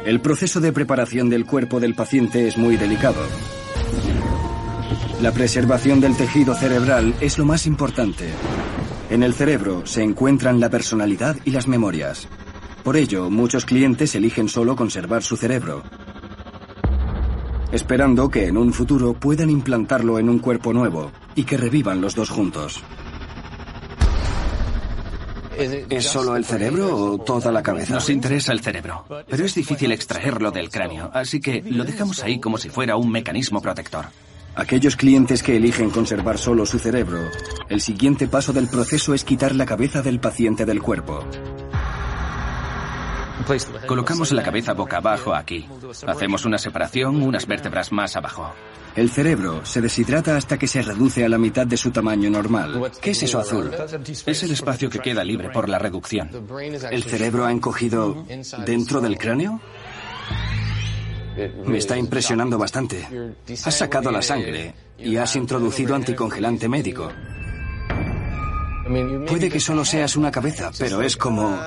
El 0.06 0.22
proceso 0.22 0.62
de 0.62 0.72
preparación 0.72 1.32
del 1.32 1.48
cuerpo 1.48 1.80
del 1.80 1.96
paciente 1.96 2.48
es 2.48 2.60
muy 2.60 2.78
delicado. 2.78 3.22
La 5.20 5.32
preservación 5.32 6.00
del 6.00 6.16
tejido 6.16 6.54
cerebral 6.54 7.16
es 7.22 7.40
lo 7.40 7.46
más 7.46 7.66
importante. 7.66 8.30
En 9.10 9.24
el 9.24 9.34
cerebro 9.34 9.88
se 9.88 10.04
encuentran 10.04 10.60
la 10.60 10.70
personalidad 10.70 11.38
y 11.44 11.50
las 11.50 11.68
memorias. 11.68 12.28
Por 12.84 12.98
ello, 12.98 13.32
muchos 13.32 13.66
clientes 13.66 14.14
eligen 14.14 14.48
solo 14.48 14.76
conservar 14.76 15.24
su 15.24 15.38
cerebro, 15.38 15.82
esperando 17.72 18.30
que 18.30 18.46
en 18.46 18.58
un 18.58 18.74
futuro 18.74 19.16
puedan 19.16 19.50
implantarlo 19.50 20.20
en 20.20 20.30
un 20.30 20.38
cuerpo 20.38 20.72
nuevo 20.72 21.12
y 21.34 21.46
que 21.46 21.58
revivan 21.58 22.00
los 22.00 22.14
dos 22.14 22.30
juntos. 22.30 22.84
¿Es 25.58 26.06
solo 26.06 26.36
el 26.36 26.46
cerebro 26.46 26.96
o 26.96 27.18
toda 27.18 27.52
la 27.52 27.64
cabeza? 27.64 27.94
Nos 27.94 28.10
interesa 28.10 28.52
el 28.52 28.62
cerebro, 28.62 29.06
pero 29.28 29.46
es 29.46 29.56
difícil 29.56 29.92
extraerlo 29.92 30.52
del 30.52 30.70
cráneo, 30.70 31.10
así 31.14 31.40
que 31.40 31.64
lo 31.66 31.84
dejamos 31.84 32.24
ahí 32.24 32.40
como 32.40 32.58
si 32.58 32.70
fuera 32.70 32.96
un 32.96 33.12
mecanismo 33.12 33.62
protector. 33.62 34.06
Aquellos 34.56 34.96
clientes 34.96 35.44
que 35.44 35.58
eligen 35.58 35.90
conservar 35.90 36.38
solo 36.38 36.66
su 36.66 36.80
cerebro, 36.80 37.20
el 37.68 37.82
siguiente 37.82 38.28
paso 38.28 38.54
del 38.54 38.68
proceso 38.68 39.14
es 39.14 39.26
quitar 39.26 39.54
la 39.54 39.66
cabeza 39.66 40.02
del 40.02 40.20
paciente 40.20 40.66
del 40.66 40.82
cuerpo. 40.82 41.26
Colocamos 43.86 44.32
la 44.32 44.44
cabeza 44.44 44.74
boca 44.74 44.98
abajo 44.98 45.34
aquí. 45.34 45.68
Hacemos 46.08 46.46
una 46.46 46.58
separación 46.58 47.22
unas 47.22 47.46
vértebras 47.46 47.92
más 47.92 48.16
abajo. 48.16 48.54
El 48.96 49.10
cerebro 49.10 49.66
se 49.66 49.82
deshidrata 49.82 50.38
hasta 50.38 50.58
que 50.58 50.68
se 50.68 50.82
reduce 50.82 51.26
a 51.26 51.30
la 51.30 51.38
mitad 51.38 51.68
de 51.68 51.76
su 51.76 51.92
tamaño 51.92 52.30
normal. 52.30 52.92
¿Qué 53.02 53.12
es 53.12 53.24
eso 53.24 53.40
azul? 53.40 53.72
Es 54.26 54.44
el 54.44 54.52
espacio 54.52 54.90
que 54.90 55.00
queda 55.00 55.24
libre 55.24 55.50
por 55.50 55.68
la 55.68 55.78
reducción. 55.78 56.30
¿El 56.90 57.04
cerebro 57.04 57.46
ha 57.46 57.52
encogido 57.52 58.26
dentro 58.66 59.02
del 59.02 59.18
cráneo? 59.18 59.60
Me 61.66 61.78
está 61.78 61.98
impresionando 61.98 62.58
bastante. 62.58 63.06
Has 63.66 63.76
sacado 63.76 64.12
la 64.12 64.22
sangre 64.22 64.74
y 64.98 65.18
has 65.18 65.36
introducido 65.36 65.94
anticongelante 65.94 66.70
médico. 66.70 67.12
Puede 69.28 69.50
que 69.50 69.60
solo 69.60 69.84
seas 69.84 70.16
una 70.16 70.32
cabeza, 70.32 70.72
pero 70.80 71.02
es 71.02 71.18
como... 71.18 71.60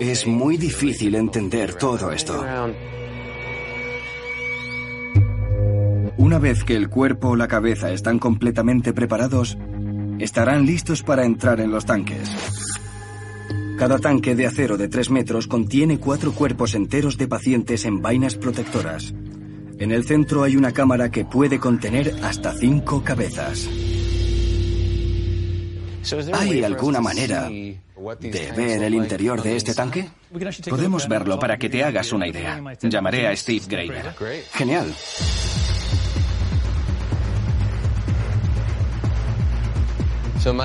Es 0.00 0.26
muy 0.26 0.56
difícil 0.56 1.14
entender 1.14 1.74
todo 1.74 2.10
esto. 2.12 2.44
Una 6.16 6.38
vez 6.38 6.64
que 6.64 6.76
el 6.76 6.88
cuerpo 6.88 7.30
o 7.30 7.36
la 7.36 7.48
cabeza 7.48 7.90
están 7.90 8.18
completamente 8.18 8.92
preparados, 8.92 9.56
estarán 10.18 10.66
listos 10.66 11.02
para 11.02 11.24
entrar 11.24 11.60
en 11.60 11.70
los 11.70 11.86
tanques. 11.86 12.30
Cada 13.78 13.98
tanque 13.98 14.34
de 14.34 14.46
acero 14.46 14.76
de 14.76 14.88
3 14.88 15.10
metros 15.10 15.46
contiene 15.46 15.98
cuatro 15.98 16.32
cuerpos 16.32 16.74
enteros 16.74 17.16
de 17.16 17.26
pacientes 17.26 17.86
en 17.86 18.02
vainas 18.02 18.36
protectoras. 18.36 19.14
En 19.78 19.90
el 19.92 20.04
centro 20.04 20.42
hay 20.42 20.56
una 20.56 20.72
cámara 20.72 21.10
que 21.10 21.24
puede 21.24 21.58
contener 21.58 22.14
hasta 22.22 22.52
cinco 22.52 23.02
cabezas. 23.02 23.66
¿Hay 26.34 26.62
alguna 26.62 27.00
manera 27.00 27.48
de 28.20 28.52
ver 28.52 28.82
el 28.82 28.94
interior 28.94 29.42
de 29.42 29.56
este 29.56 29.74
tanque? 29.74 30.08
Podemos 30.68 31.08
verlo 31.08 31.38
para 31.38 31.56
que 31.56 31.68
te 31.68 31.84
hagas 31.84 32.12
una 32.12 32.26
idea. 32.26 32.60
Llamaré 32.82 33.28
a 33.28 33.36
Steve 33.36 33.64
Grader. 33.68 34.14
Genial. 34.52 34.94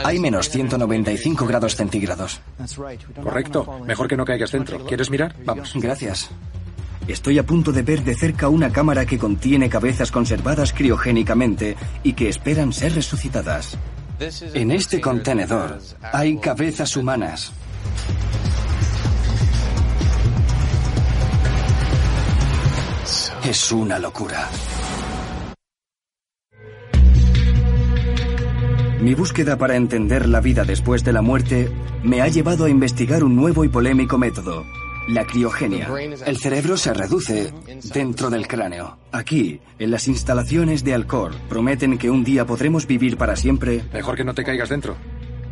Hay 0.06 0.20
menos 0.20 0.50
195 0.50 1.46
grados 1.46 1.76
centígrados. 1.76 2.40
Correcto. 3.22 3.80
Mejor 3.86 4.08
que 4.08 4.16
no 4.16 4.24
caigas 4.24 4.52
dentro. 4.52 4.86
¿Quieres 4.86 5.10
mirar? 5.10 5.36
Vamos. 5.44 5.74
Gracias. 5.76 6.30
Estoy 7.08 7.38
a 7.38 7.46
punto 7.46 7.72
de 7.72 7.84
ver 7.84 8.04
de 8.04 8.16
cerca 8.16 8.48
una 8.50 8.72
cámara 8.72 9.06
que 9.06 9.20
contiene 9.20 9.70
cabezas 9.70 10.12
conservadas 10.12 10.74
criogénicamente 10.74 11.76
y 12.04 12.14
que 12.14 12.30
esperan 12.30 12.74
ser 12.74 12.96
resucitadas. 12.96 13.78
En 14.20 14.72
este 14.72 15.02
contenedor 15.02 15.80
hay 16.14 16.38
cabezas 16.38 16.96
humanas. 16.96 17.52
Es 23.44 23.72
una 23.72 24.00
locura. 24.00 24.50
Mi 29.02 29.14
búsqueda 29.14 29.58
para 29.58 29.76
entender 29.76 30.28
la 30.28 30.40
vida 30.40 30.64
después 30.64 31.04
de 31.04 31.14
la 31.14 31.22
muerte 31.22 31.72
me 32.02 32.22
ha 32.22 32.28
llevado 32.28 32.66
a 32.66 32.70
investigar 32.70 33.24
un 33.24 33.36
nuevo 33.36 33.64
y 33.64 33.70
polémico 33.70 34.18
método, 34.18 34.66
la 35.08 35.26
criogenia. 35.26 35.90
El 36.26 36.38
cerebro 36.38 36.78
se 36.78 36.94
reduce 36.94 37.54
dentro 37.94 38.30
del 38.30 38.48
cráneo. 38.48 38.98
Aquí, 39.12 39.62
en 39.80 39.92
las 39.92 40.08
instalaciones 40.08 40.84
de 40.84 40.94
Alcor, 40.94 41.36
prometen 41.48 41.98
que 41.98 42.10
un 42.10 42.24
día 42.24 42.46
podremos 42.46 42.88
vivir 42.88 43.18
para 43.18 43.36
siempre. 43.36 43.84
Mejor 43.94 44.16
que 44.16 44.24
no 44.24 44.34
te 44.34 44.44
caigas 44.44 44.70
dentro. 44.70 44.96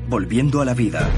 Volviendo 0.08 0.62
a 0.62 0.66
la 0.66 0.74
vida. 0.74 1.10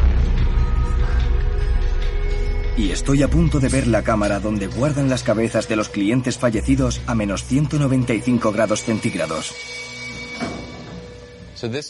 Y 2.77 2.91
estoy 2.91 3.23
a 3.23 3.29
punto 3.29 3.59
de 3.61 3.69
ver 3.69 3.87
la 3.87 4.03
cámara 4.03 4.41
donde 4.41 4.67
guardan 4.67 5.09
las 5.09 5.23
cabezas 5.23 5.69
de 5.69 5.77
los 5.77 5.87
clientes 5.87 6.37
fallecidos 6.37 7.01
a 7.07 7.15
menos 7.15 7.45
195 7.45 8.51
grados 8.51 8.83
centígrados. 8.83 9.55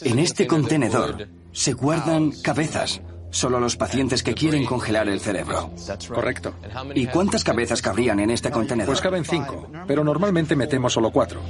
En 0.04 0.20
este 0.20 0.46
contenedor 0.46 1.28
se 1.50 1.72
guardan 1.72 2.30
cabezas. 2.42 3.02
Solo 3.30 3.60
los 3.60 3.76
pacientes 3.76 4.22
que 4.22 4.34
quieren 4.34 4.64
congelar 4.64 5.08
el 5.08 5.20
cerebro. 5.20 5.70
Correcto. 6.08 6.54
¿Y 6.94 7.06
cuántas 7.06 7.44
cabezas 7.44 7.82
cabrían 7.82 8.20
en 8.20 8.30
este 8.30 8.50
contenedor? 8.50 8.88
Pues 8.88 9.00
caben 9.00 9.24
cinco, 9.24 9.68
pero 9.86 10.04
normalmente 10.04 10.56
metemos 10.56 10.92
solo 10.92 11.10
cuatro. 11.10 11.40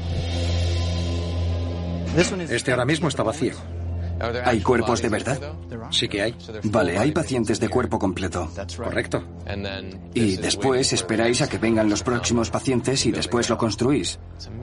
Este 2.49 2.71
ahora 2.71 2.85
mismo 2.85 3.09
está 3.09 3.23
vacío. 3.23 3.55
¿Hay 4.45 4.61
cuerpos 4.61 5.03
de 5.03 5.09
verdad? 5.09 5.39
Sí 5.91 6.09
que 6.09 6.23
hay. 6.23 6.35
Vale, 6.65 6.99
hay 6.99 7.13
pacientes 7.13 7.61
de 7.61 7.69
cuerpo 7.69 7.99
completo. 7.99 8.51
Correcto. 8.77 9.23
Y 10.15 10.37
después 10.37 10.93
esperáis 10.93 11.43
a 11.43 11.49
que 11.49 11.59
vengan 11.59 11.91
los 11.91 12.03
próximos 12.03 12.51
pacientes 12.51 13.05
y 13.07 13.13
después 13.13 13.51
lo 13.51 13.59
construís. 13.59 14.19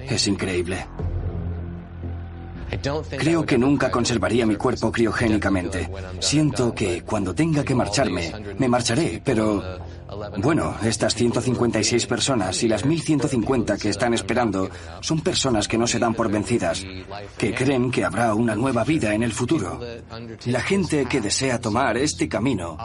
Es 0.08 0.28
increíble. 0.28 0.86
Creo 3.18 3.46
que 3.46 3.58
nunca 3.58 3.92
conservaría 3.92 4.46
mi 4.46 4.56
cuerpo 4.56 4.92
criogénicamente. 4.92 5.90
Siento 6.20 6.74
que 6.74 7.02
cuando 7.04 7.34
tenga 7.34 7.64
que 7.64 7.76
marcharme, 7.76 8.32
me 8.58 8.68
marcharé, 8.68 9.22
pero... 9.24 9.64
Bueno, 10.38 10.76
estas 10.84 11.16
156 11.16 12.06
personas 12.06 12.62
y 12.64 12.68
las 12.68 12.86
1150 12.86 13.78
que 13.78 13.90
están 13.90 14.14
esperando 14.14 14.70
son 15.02 15.22
personas 15.22 15.68
que 15.68 15.78
no 15.78 15.88
se 15.88 16.00
dan 16.00 16.14
por 16.14 16.30
vencidas, 16.30 16.86
que 17.38 17.54
creen 17.54 17.92
que 17.92 18.04
habrá 18.04 18.34
una 18.34 18.56
nueva 18.56 18.84
vida 18.84 19.14
en 19.14 19.24
el 19.24 19.32
futuro. 19.32 19.80
La 20.46 20.62
gente 20.62 21.06
que 21.06 21.22
desea 21.22 21.60
tomar 21.60 21.98
este 21.98 22.30
camino, 22.30 22.78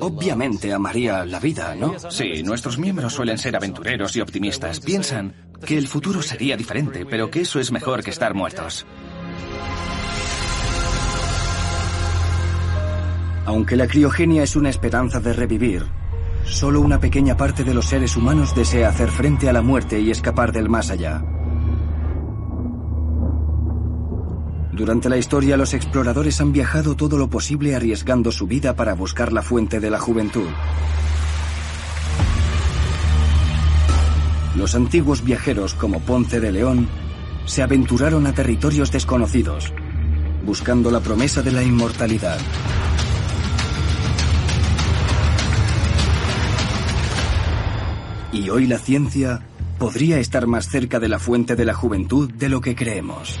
obviamente 0.00 0.72
amaría 0.72 1.24
la 1.24 1.40
vida, 1.40 1.74
¿no? 1.74 1.94
Sí, 2.10 2.42
nuestros 2.42 2.78
miembros 2.78 3.12
suelen 3.12 3.38
ser 3.38 3.56
aventureros 3.56 4.14
y 4.16 4.20
optimistas. 4.20 4.80
Piensan 4.80 5.34
que 5.64 5.76
el 5.76 5.88
futuro 5.88 6.22
sería 6.22 6.56
diferente, 6.56 7.04
pero 7.06 7.30
que 7.30 7.40
eso 7.40 7.58
es 7.58 7.72
mejor 7.72 8.04
que 8.04 8.10
estar 8.10 8.34
muertos. 8.34 8.86
Aunque 13.48 13.76
la 13.76 13.86
criogenia 13.86 14.42
es 14.42 14.56
una 14.56 14.68
esperanza 14.68 15.20
de 15.20 15.32
revivir, 15.32 15.86
solo 16.44 16.82
una 16.82 17.00
pequeña 17.00 17.34
parte 17.34 17.64
de 17.64 17.72
los 17.72 17.86
seres 17.86 18.14
humanos 18.14 18.54
desea 18.54 18.90
hacer 18.90 19.10
frente 19.10 19.48
a 19.48 19.54
la 19.54 19.62
muerte 19.62 19.98
y 19.98 20.10
escapar 20.10 20.52
del 20.52 20.68
más 20.68 20.90
allá. 20.90 21.24
Durante 24.70 25.08
la 25.08 25.16
historia 25.16 25.56
los 25.56 25.72
exploradores 25.72 26.42
han 26.42 26.52
viajado 26.52 26.94
todo 26.94 27.16
lo 27.16 27.30
posible 27.30 27.74
arriesgando 27.74 28.32
su 28.32 28.46
vida 28.46 28.76
para 28.76 28.92
buscar 28.92 29.32
la 29.32 29.40
fuente 29.40 29.80
de 29.80 29.88
la 29.88 29.98
juventud. 29.98 30.50
Los 34.56 34.74
antiguos 34.74 35.24
viajeros 35.24 35.72
como 35.72 36.00
Ponce 36.00 36.38
de 36.38 36.52
León 36.52 36.86
se 37.46 37.62
aventuraron 37.62 38.26
a 38.26 38.34
territorios 38.34 38.92
desconocidos, 38.92 39.72
buscando 40.44 40.90
la 40.90 41.00
promesa 41.00 41.40
de 41.40 41.52
la 41.52 41.62
inmortalidad. 41.62 42.38
Y 48.32 48.50
hoy 48.50 48.66
la 48.66 48.78
ciencia 48.78 49.40
podría 49.78 50.18
estar 50.18 50.46
más 50.46 50.68
cerca 50.68 51.00
de 51.00 51.08
la 51.08 51.18
fuente 51.18 51.56
de 51.56 51.64
la 51.64 51.74
juventud 51.74 52.30
de 52.30 52.48
lo 52.48 52.60
que 52.60 52.76
creemos. 52.76 53.38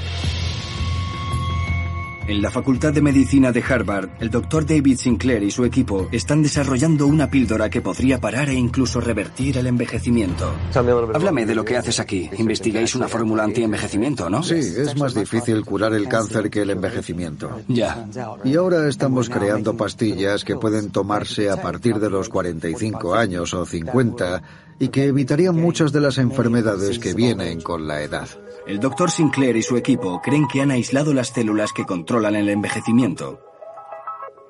En 2.28 2.42
la 2.42 2.50
Facultad 2.50 2.92
de 2.92 3.00
Medicina 3.00 3.52
de 3.52 3.62
Harvard, 3.66 4.10
el 4.20 4.28
doctor 4.28 4.66
David 4.66 4.98
Sinclair 4.98 5.42
y 5.42 5.50
su 5.50 5.64
equipo 5.64 6.08
están 6.12 6.42
desarrollando 6.42 7.06
una 7.06 7.30
píldora 7.30 7.70
que 7.70 7.80
podría 7.80 8.20
parar 8.20 8.50
e 8.50 8.54
incluso 8.54 9.00
revertir 9.00 9.56
el 9.56 9.66
envejecimiento. 9.66 10.52
Háblame 10.74 11.46
de 11.46 11.54
lo 11.54 11.64
que 11.64 11.78
haces 11.78 12.00
aquí. 12.00 12.28
Investigáis 12.36 12.94
una 12.94 13.08
fórmula 13.08 13.44
anti-envejecimiento, 13.44 14.28
¿no? 14.28 14.42
Sí, 14.42 14.56
es 14.56 14.94
más 14.96 15.14
difícil 15.14 15.64
curar 15.64 15.94
el 15.94 16.06
cáncer 16.06 16.50
que 16.50 16.62
el 16.62 16.70
envejecimiento. 16.70 17.62
Ya. 17.66 18.06
Y 18.44 18.56
ahora 18.56 18.88
estamos 18.88 19.30
creando 19.30 19.74
pastillas 19.74 20.44
que 20.44 20.56
pueden 20.56 20.90
tomarse 20.90 21.48
a 21.48 21.62
partir 21.62 21.98
de 21.98 22.10
los 22.10 22.28
45 22.28 23.14
años 23.14 23.54
o 23.54 23.64
50 23.64 24.42
y 24.78 24.88
que 24.88 25.06
evitarían 25.06 25.56
muchas 25.56 25.92
de 25.92 26.00
las 26.00 26.18
enfermedades 26.18 26.98
que 26.98 27.14
vienen 27.14 27.60
con 27.60 27.86
la 27.86 28.02
edad. 28.02 28.28
El 28.66 28.80
doctor 28.80 29.10
Sinclair 29.10 29.56
y 29.56 29.62
su 29.62 29.76
equipo 29.76 30.20
creen 30.22 30.46
que 30.46 30.60
han 30.60 30.70
aislado 30.70 31.14
las 31.14 31.28
células 31.28 31.72
que 31.72 31.84
controlan 31.84 32.36
el 32.36 32.48
envejecimiento 32.48 33.40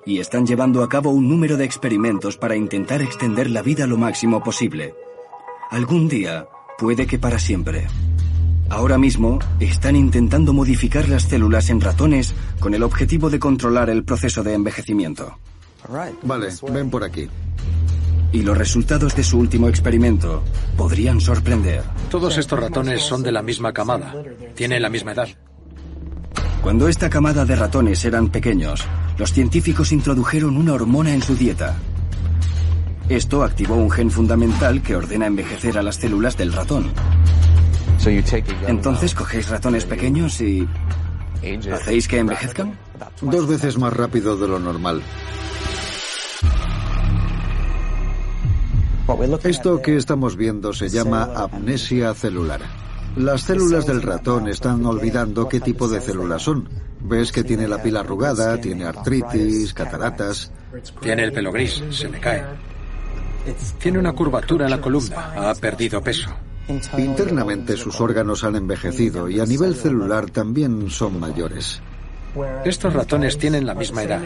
y 0.04 0.20
están 0.20 0.46
llevando 0.46 0.82
a 0.82 0.88
cabo 0.88 1.10
un 1.10 1.28
número 1.28 1.58
de 1.58 1.64
experimentos 1.64 2.38
para 2.38 2.56
intentar 2.56 3.02
extender 3.02 3.50
la 3.50 3.60
vida 3.60 3.86
lo 3.86 3.98
máximo 3.98 4.42
posible. 4.42 4.94
Algún 5.70 6.08
día, 6.08 6.46
puede 6.78 7.06
que 7.06 7.18
para 7.18 7.38
siempre. 7.38 7.86
Ahora 8.70 8.96
mismo, 8.96 9.38
están 9.60 9.96
intentando 9.96 10.54
modificar 10.54 11.08
las 11.10 11.24
células 11.24 11.68
en 11.68 11.82
ratones 11.82 12.34
con 12.58 12.74
el 12.74 12.82
objetivo 12.84 13.28
de 13.28 13.38
controlar 13.38 13.90
el 13.90 14.02
proceso 14.02 14.42
de 14.42 14.54
envejecimiento. 14.54 15.38
Vale, 16.22 16.48
ven 16.72 16.90
por 16.90 17.04
aquí 17.04 17.28
y 18.32 18.42
los 18.42 18.56
resultados 18.56 19.16
de 19.16 19.24
su 19.24 19.38
último 19.38 19.68
experimento 19.68 20.42
podrían 20.76 21.20
sorprender. 21.20 21.82
Todos 22.10 22.36
estos 22.36 22.60
ratones 22.60 23.02
son 23.02 23.22
de 23.22 23.32
la 23.32 23.42
misma 23.42 23.72
camada, 23.72 24.14
tienen 24.54 24.82
la 24.82 24.90
misma 24.90 25.12
edad. 25.12 25.28
Cuando 26.62 26.88
esta 26.88 27.08
camada 27.08 27.44
de 27.44 27.56
ratones 27.56 28.04
eran 28.04 28.28
pequeños, 28.28 28.84
los 29.16 29.32
científicos 29.32 29.92
introdujeron 29.92 30.56
una 30.56 30.74
hormona 30.74 31.14
en 31.14 31.22
su 31.22 31.34
dieta. 31.34 31.76
Esto 33.08 33.42
activó 33.42 33.76
un 33.76 33.90
gen 33.90 34.10
fundamental 34.10 34.82
que 34.82 34.94
ordena 34.94 35.26
envejecer 35.26 35.78
a 35.78 35.82
las 35.82 35.96
células 35.96 36.36
del 36.36 36.52
ratón. 36.52 36.92
Entonces 38.66 39.14
cogéis 39.14 39.48
ratones 39.48 39.84
pequeños 39.84 40.40
y... 40.40 40.68
¿Hacéis 41.72 42.08
que 42.08 42.18
envejezcan? 42.18 42.78
Dos 43.22 43.46
veces 43.48 43.78
más 43.78 43.92
rápido 43.92 44.36
de 44.36 44.48
lo 44.48 44.58
normal. 44.58 45.02
Esto 49.44 49.80
que 49.80 49.96
estamos 49.96 50.36
viendo 50.36 50.74
se 50.74 50.90
llama 50.90 51.30
amnesia 51.34 52.12
celular. 52.12 52.60
Las 53.16 53.40
células 53.40 53.86
del 53.86 54.02
ratón 54.02 54.48
están 54.48 54.84
olvidando 54.84 55.48
qué 55.48 55.60
tipo 55.60 55.88
de 55.88 56.02
células 56.02 56.42
son. 56.42 56.68
Ves 57.00 57.32
que 57.32 57.42
tiene 57.42 57.66
la 57.66 57.82
pila 57.82 58.00
arrugada, 58.00 58.60
tiene 58.60 58.84
artritis, 58.84 59.72
cataratas. 59.72 60.52
Tiene 61.00 61.24
el 61.24 61.32
pelo 61.32 61.50
gris, 61.50 61.82
se 61.90 62.10
le 62.10 62.20
cae. 62.20 62.44
Tiene 63.80 63.98
una 63.98 64.12
curvatura 64.12 64.66
en 64.66 64.72
la 64.72 64.80
columna, 64.80 65.32
ha 65.36 65.54
perdido 65.54 66.02
peso. 66.02 66.28
Internamente 66.98 67.78
sus 67.78 67.98
órganos 68.02 68.44
han 68.44 68.56
envejecido 68.56 69.30
y 69.30 69.40
a 69.40 69.46
nivel 69.46 69.74
celular 69.74 70.28
también 70.28 70.90
son 70.90 71.18
mayores. 71.18 71.80
Estos 72.62 72.92
ratones 72.92 73.38
tienen 73.38 73.64
la 73.64 73.74
misma 73.74 74.02
edad. 74.02 74.20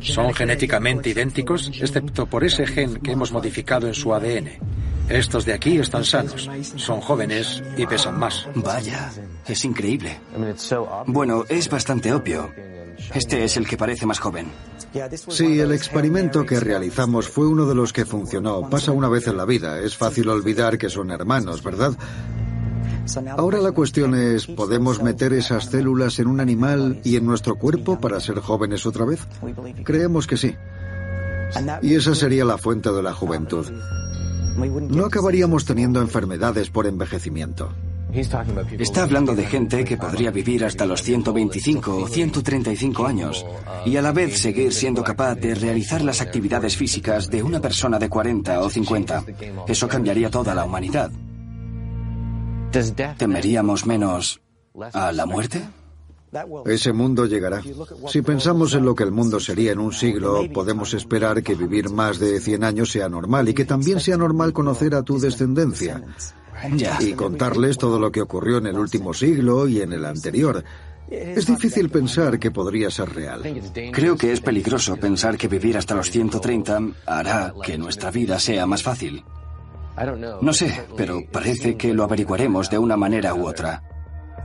Son 0.00 0.34
genéticamente 0.34 1.10
idénticos, 1.10 1.70
excepto 1.80 2.26
por 2.26 2.44
ese 2.44 2.66
gen 2.66 2.96
que 2.96 3.12
hemos 3.12 3.32
modificado 3.32 3.86
en 3.86 3.94
su 3.94 4.14
ADN. 4.14 4.50
Estos 5.08 5.44
de 5.44 5.52
aquí 5.52 5.78
están 5.78 6.04
sanos, 6.04 6.48
son 6.76 7.00
jóvenes 7.00 7.62
y 7.76 7.86
pesan 7.86 8.18
más. 8.18 8.48
Vaya, 8.54 9.10
es 9.46 9.64
increíble. 9.64 10.18
Bueno, 11.06 11.44
es 11.48 11.68
bastante 11.68 12.12
obvio. 12.12 12.50
Este 13.14 13.44
es 13.44 13.56
el 13.56 13.66
que 13.66 13.76
parece 13.76 14.06
más 14.06 14.18
joven. 14.18 14.46
Sí, 15.28 15.58
el 15.58 15.72
experimento 15.72 16.46
que 16.46 16.60
realizamos 16.60 17.28
fue 17.28 17.46
uno 17.46 17.66
de 17.66 17.74
los 17.74 17.92
que 17.92 18.04
funcionó. 18.04 18.68
Pasa 18.70 18.92
una 18.92 19.08
vez 19.08 19.26
en 19.26 19.36
la 19.36 19.44
vida. 19.44 19.80
Es 19.80 19.96
fácil 19.96 20.28
olvidar 20.28 20.78
que 20.78 20.88
son 20.88 21.10
hermanos, 21.10 21.62
¿verdad? 21.62 21.92
Ahora 23.36 23.60
la 23.60 23.72
cuestión 23.72 24.14
es, 24.14 24.46
¿podemos 24.46 25.02
meter 25.02 25.32
esas 25.32 25.66
células 25.66 26.18
en 26.18 26.26
un 26.26 26.40
animal 26.40 27.00
y 27.04 27.16
en 27.16 27.26
nuestro 27.26 27.56
cuerpo 27.56 28.00
para 28.00 28.20
ser 28.20 28.40
jóvenes 28.40 28.86
otra 28.86 29.04
vez? 29.04 29.26
Creemos 29.84 30.26
que 30.26 30.36
sí. 30.36 30.54
Y 31.82 31.94
esa 31.94 32.14
sería 32.14 32.44
la 32.44 32.58
fuente 32.58 32.90
de 32.92 33.02
la 33.02 33.12
juventud. 33.12 33.66
No 34.88 35.04
acabaríamos 35.04 35.64
teniendo 35.64 36.00
enfermedades 36.00 36.70
por 36.70 36.86
envejecimiento. 36.86 37.70
Está 38.78 39.02
hablando 39.02 39.34
de 39.34 39.44
gente 39.44 39.84
que 39.84 39.96
podría 39.96 40.30
vivir 40.30 40.64
hasta 40.64 40.86
los 40.86 41.02
125 41.02 41.96
o 41.96 42.06
135 42.06 43.06
años 43.06 43.44
y 43.84 43.96
a 43.96 44.02
la 44.02 44.12
vez 44.12 44.38
seguir 44.38 44.72
siendo 44.72 45.02
capaz 45.02 45.34
de 45.34 45.54
realizar 45.56 46.00
las 46.02 46.20
actividades 46.20 46.76
físicas 46.76 47.28
de 47.28 47.42
una 47.42 47.60
persona 47.60 47.98
de 47.98 48.08
40 48.08 48.60
o 48.60 48.70
50. 48.70 49.24
Eso 49.66 49.88
cambiaría 49.88 50.30
toda 50.30 50.54
la 50.54 50.64
humanidad. 50.64 51.10
¿Temeríamos 53.18 53.86
menos 53.86 54.40
a 54.92 55.12
la 55.12 55.26
muerte? 55.26 55.62
Ese 56.66 56.92
mundo 56.92 57.26
llegará. 57.26 57.62
Si 58.08 58.22
pensamos 58.22 58.74
en 58.74 58.84
lo 58.84 58.94
que 58.94 59.04
el 59.04 59.12
mundo 59.12 59.38
sería 59.38 59.72
en 59.72 59.78
un 59.78 59.92
siglo, 59.92 60.42
podemos 60.52 60.92
esperar 60.94 61.42
que 61.42 61.54
vivir 61.54 61.90
más 61.90 62.18
de 62.18 62.40
100 62.40 62.64
años 62.64 62.90
sea 62.90 63.08
normal 63.08 63.48
y 63.48 63.54
que 63.54 63.64
también 63.64 64.00
sea 64.00 64.16
normal 64.16 64.52
conocer 64.52 64.94
a 64.96 65.02
tu 65.02 65.18
descendencia. 65.20 66.02
Y 67.00 67.12
contarles 67.12 67.78
todo 67.78 68.00
lo 68.00 68.10
que 68.10 68.22
ocurrió 68.22 68.58
en 68.58 68.66
el 68.66 68.78
último 68.78 69.14
siglo 69.14 69.68
y 69.68 69.80
en 69.80 69.92
el 69.92 70.04
anterior. 70.04 70.64
Es 71.08 71.46
difícil 71.46 71.90
pensar 71.90 72.38
que 72.38 72.50
podría 72.50 72.90
ser 72.90 73.14
real. 73.14 73.42
Creo 73.92 74.16
que 74.16 74.32
es 74.32 74.40
peligroso 74.40 74.96
pensar 74.96 75.36
que 75.36 75.46
vivir 75.46 75.76
hasta 75.76 75.94
los 75.94 76.10
130 76.10 76.80
hará 77.06 77.54
que 77.62 77.78
nuestra 77.78 78.10
vida 78.10 78.40
sea 78.40 78.66
más 78.66 78.82
fácil. 78.82 79.22
No 80.42 80.52
sé, 80.52 80.86
pero 80.96 81.20
parece 81.30 81.76
que 81.76 81.94
lo 81.94 82.04
averiguaremos 82.04 82.70
de 82.70 82.78
una 82.78 82.96
manera 82.96 83.34
u 83.34 83.46
otra. 83.46 83.82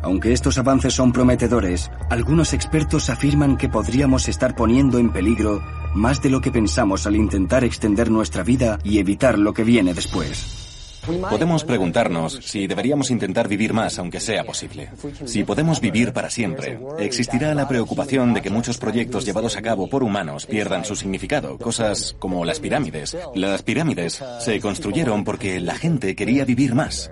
Aunque 0.01 0.31
estos 0.31 0.57
avances 0.57 0.93
son 0.93 1.11
prometedores, 1.11 1.91
algunos 2.09 2.53
expertos 2.53 3.09
afirman 3.09 3.57
que 3.57 3.67
podríamos 3.67 4.29
estar 4.29 4.55
poniendo 4.55 4.97
en 4.97 5.11
peligro 5.11 5.61
más 5.93 6.21
de 6.21 6.29
lo 6.29 6.39
que 6.39 6.51
pensamos 6.51 7.05
al 7.05 7.15
intentar 7.15 7.63
extender 7.63 8.09
nuestra 8.09 8.43
vida 8.43 8.79
y 8.83 8.99
evitar 8.99 9.37
lo 9.37 9.53
que 9.53 9.63
viene 9.63 9.93
después. 9.93 10.68
Podemos 11.05 11.63
preguntarnos 11.63 12.39
si 12.43 12.67
deberíamos 12.67 13.09
intentar 13.11 13.47
vivir 13.47 13.73
más 13.73 13.97
aunque 13.99 14.19
sea 14.19 14.43
posible. 14.43 14.89
Si 15.25 15.43
podemos 15.43 15.81
vivir 15.81 16.13
para 16.13 16.29
siempre, 16.29 16.79
existirá 16.99 17.53
la 17.55 17.67
preocupación 17.67 18.33
de 18.33 18.41
que 18.41 18.49
muchos 18.49 18.77
proyectos 18.77 19.25
llevados 19.25 19.57
a 19.57 19.61
cabo 19.61 19.89
por 19.89 20.03
humanos 20.03 20.45
pierdan 20.45 20.85
su 20.85 20.95
significado, 20.95 21.57
cosas 21.57 22.15
como 22.19 22.45
las 22.45 22.59
pirámides. 22.59 23.17
Las 23.35 23.61
pirámides 23.61 24.23
se 24.39 24.59
construyeron 24.59 25.23
porque 25.23 25.59
la 25.59 25.75
gente 25.75 26.15
quería 26.15 26.45
vivir 26.45 26.75
más. 26.75 27.11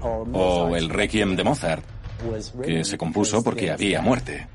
O 0.00 0.76
el 0.76 0.88
Requiem 0.88 1.36
de 1.36 1.44
Mozart, 1.44 1.84
que 2.64 2.84
se 2.84 2.98
compuso 2.98 3.42
porque 3.42 3.70
había 3.70 4.00
muerte. 4.00 4.46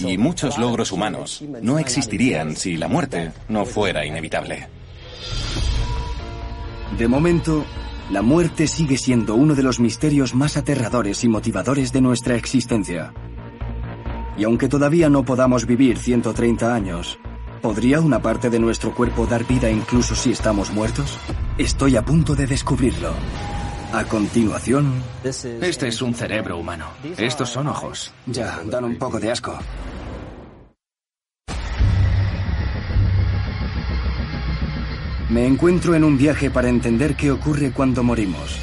Y 0.00 0.16
muchos 0.16 0.58
logros 0.58 0.92
humanos 0.92 1.42
no 1.60 1.78
existirían 1.78 2.56
si 2.56 2.76
la 2.76 2.88
muerte 2.88 3.32
no 3.48 3.66
fuera 3.66 4.04
inevitable. 4.06 4.66
De 6.98 7.08
momento, 7.08 7.64
la 8.10 8.20
muerte 8.20 8.66
sigue 8.66 8.98
siendo 8.98 9.34
uno 9.34 9.54
de 9.54 9.62
los 9.62 9.80
misterios 9.80 10.34
más 10.34 10.56
aterradores 10.56 11.24
y 11.24 11.28
motivadores 11.28 11.92
de 11.92 12.02
nuestra 12.02 12.36
existencia. 12.36 13.14
Y 14.36 14.44
aunque 14.44 14.68
todavía 14.68 15.08
no 15.08 15.24
podamos 15.24 15.66
vivir 15.66 15.98
130 15.98 16.74
años, 16.74 17.18
¿podría 17.62 18.00
una 18.00 18.20
parte 18.20 18.50
de 18.50 18.58
nuestro 18.58 18.94
cuerpo 18.94 19.26
dar 19.26 19.46
vida 19.46 19.70
incluso 19.70 20.14
si 20.14 20.32
estamos 20.32 20.72
muertos? 20.72 21.18
Estoy 21.56 21.96
a 21.96 22.04
punto 22.04 22.34
de 22.34 22.46
descubrirlo. 22.46 23.12
A 23.92 24.04
continuación... 24.04 25.02
Este 25.22 25.88
es 25.88 26.02
un 26.02 26.14
cerebro 26.14 26.58
humano. 26.58 26.86
Estos 27.16 27.50
son 27.50 27.68
ojos. 27.68 28.12
Ya, 28.26 28.60
dan 28.64 28.84
un 28.84 28.96
poco 28.96 29.20
de 29.20 29.30
asco. 29.30 29.58
Me 35.32 35.46
encuentro 35.46 35.94
en 35.94 36.04
un 36.04 36.18
viaje 36.18 36.50
para 36.50 36.68
entender 36.68 37.16
qué 37.16 37.30
ocurre 37.30 37.72
cuando 37.72 38.02
morimos. 38.02 38.54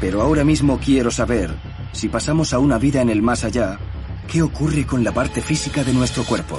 Pero 0.00 0.22
ahora 0.22 0.44
mismo 0.44 0.80
quiero 0.82 1.10
saber, 1.10 1.54
si 1.92 2.08
pasamos 2.08 2.54
a 2.54 2.58
una 2.58 2.78
vida 2.78 3.02
en 3.02 3.10
el 3.10 3.20
más 3.20 3.44
allá, 3.44 3.78
qué 4.26 4.40
ocurre 4.40 4.86
con 4.86 5.04
la 5.04 5.12
parte 5.12 5.42
física 5.42 5.84
de 5.84 5.92
nuestro 5.92 6.24
cuerpo. 6.24 6.58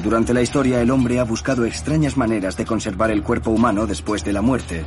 Durante 0.00 0.32
la 0.32 0.42
historia 0.42 0.80
el 0.80 0.92
hombre 0.92 1.18
ha 1.18 1.24
buscado 1.24 1.64
extrañas 1.64 2.16
maneras 2.16 2.56
de 2.56 2.66
conservar 2.66 3.10
el 3.10 3.24
cuerpo 3.24 3.50
humano 3.50 3.88
después 3.88 4.22
de 4.22 4.32
la 4.32 4.40
muerte. 4.40 4.84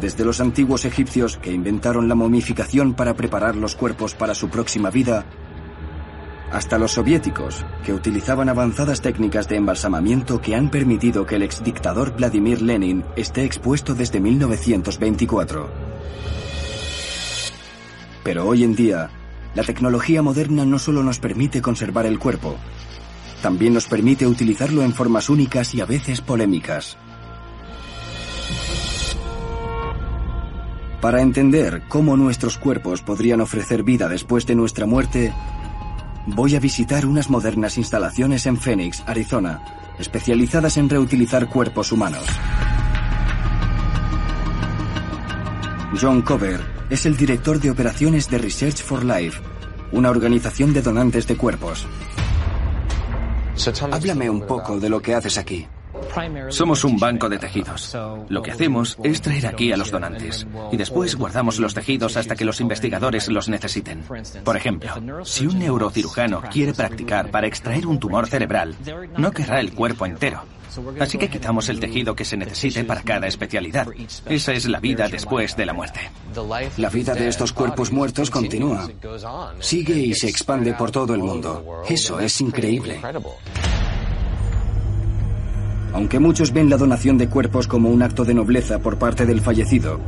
Desde 0.00 0.24
los 0.24 0.40
antiguos 0.40 0.84
egipcios 0.84 1.36
que 1.36 1.52
inventaron 1.52 2.08
la 2.08 2.16
momificación 2.16 2.94
para 2.94 3.14
preparar 3.14 3.54
los 3.54 3.76
cuerpos 3.76 4.16
para 4.16 4.34
su 4.34 4.48
próxima 4.48 4.90
vida, 4.90 5.26
hasta 6.52 6.78
los 6.78 6.92
soviéticos, 6.92 7.64
que 7.84 7.92
utilizaban 7.92 8.48
avanzadas 8.48 9.00
técnicas 9.00 9.48
de 9.48 9.56
embalsamamiento 9.56 10.40
que 10.40 10.54
han 10.54 10.70
permitido 10.70 11.26
que 11.26 11.36
el 11.36 11.42
exdictador 11.42 12.14
Vladimir 12.16 12.62
Lenin 12.62 13.04
esté 13.16 13.44
expuesto 13.44 13.94
desde 13.94 14.20
1924. 14.20 15.70
Pero 18.24 18.46
hoy 18.46 18.64
en 18.64 18.74
día, 18.74 19.10
la 19.54 19.62
tecnología 19.62 20.22
moderna 20.22 20.64
no 20.64 20.78
solo 20.78 21.02
nos 21.02 21.18
permite 21.18 21.62
conservar 21.62 22.06
el 22.06 22.18
cuerpo, 22.18 22.56
también 23.42 23.74
nos 23.74 23.86
permite 23.86 24.26
utilizarlo 24.26 24.82
en 24.82 24.92
formas 24.92 25.30
únicas 25.30 25.74
y 25.74 25.80
a 25.80 25.86
veces 25.86 26.20
polémicas. 26.20 26.98
Para 31.00 31.22
entender 31.22 31.82
cómo 31.88 32.16
nuestros 32.18 32.58
cuerpos 32.58 33.00
podrían 33.00 33.40
ofrecer 33.40 33.82
vida 33.82 34.06
después 34.06 34.46
de 34.46 34.54
nuestra 34.54 34.84
muerte, 34.84 35.32
voy 36.26 36.56
a 36.56 36.60
visitar 36.60 37.06
unas 37.06 37.30
modernas 37.30 37.78
instalaciones 37.78 38.46
en 38.46 38.56
Phoenix, 38.56 39.02
Arizona, 39.06 39.62
especializadas 39.98 40.76
en 40.76 40.88
reutilizar 40.88 41.48
cuerpos 41.48 41.92
humanos. 41.92 42.24
John 46.00 46.22
Cover 46.22 46.60
es 46.88 47.06
el 47.06 47.16
director 47.16 47.60
de 47.60 47.70
operaciones 47.70 48.30
de 48.30 48.38
Research 48.38 48.82
for 48.82 49.04
Life, 49.04 49.40
una 49.92 50.10
organización 50.10 50.72
de 50.72 50.82
donantes 50.82 51.26
de 51.26 51.36
cuerpos. 51.36 51.86
Háblame 53.90 54.30
un 54.30 54.46
poco 54.46 54.78
de 54.78 54.88
lo 54.88 55.02
que 55.02 55.14
haces 55.14 55.36
aquí. 55.36 55.66
Somos 56.48 56.84
un 56.84 56.98
banco 56.98 57.28
de 57.28 57.38
tejidos. 57.38 57.96
Lo 58.28 58.42
que 58.42 58.50
hacemos 58.50 58.98
es 59.02 59.20
traer 59.20 59.46
aquí 59.46 59.72
a 59.72 59.76
los 59.76 59.90
donantes 59.90 60.46
y 60.72 60.76
después 60.76 61.16
guardamos 61.16 61.58
los 61.58 61.74
tejidos 61.74 62.16
hasta 62.16 62.36
que 62.36 62.44
los 62.44 62.60
investigadores 62.60 63.28
los 63.28 63.48
necesiten. 63.48 64.02
Por 64.44 64.56
ejemplo, 64.56 65.24
si 65.24 65.46
un 65.46 65.58
neurocirujano 65.58 66.42
quiere 66.50 66.74
practicar 66.74 67.30
para 67.30 67.46
extraer 67.46 67.86
un 67.86 67.98
tumor 67.98 68.26
cerebral, 68.26 68.76
no 69.16 69.30
querrá 69.32 69.60
el 69.60 69.72
cuerpo 69.72 70.06
entero. 70.06 70.42
Así 71.00 71.18
que 71.18 71.28
quitamos 71.28 71.68
el 71.68 71.80
tejido 71.80 72.14
que 72.14 72.24
se 72.24 72.36
necesite 72.36 72.84
para 72.84 73.02
cada 73.02 73.26
especialidad. 73.26 73.88
Esa 74.26 74.52
es 74.52 74.68
la 74.68 74.80
vida 74.80 75.08
después 75.08 75.56
de 75.56 75.66
la 75.66 75.72
muerte. 75.72 76.00
La 76.76 76.90
vida 76.90 77.14
de 77.14 77.28
estos 77.28 77.52
cuerpos 77.52 77.92
muertos 77.92 78.30
continúa. 78.30 78.88
Sigue 79.58 79.98
y 79.98 80.14
se 80.14 80.28
expande 80.28 80.74
por 80.74 80.90
todo 80.90 81.14
el 81.14 81.22
mundo. 81.22 81.82
Eso 81.88 82.20
es 82.20 82.40
increíble. 82.40 83.00
Aunque 85.92 86.18
muchos 86.18 86.52
ven 86.52 86.70
la 86.70 86.76
donación 86.76 87.18
de 87.18 87.28
cuerpos 87.28 87.66
como 87.66 87.88
un 87.90 88.02
acto 88.02 88.24
de 88.24 88.34
nobleza 88.34 88.78
por 88.78 88.98
parte 88.98 89.26
del 89.26 89.40
fallecido, 89.40 90.00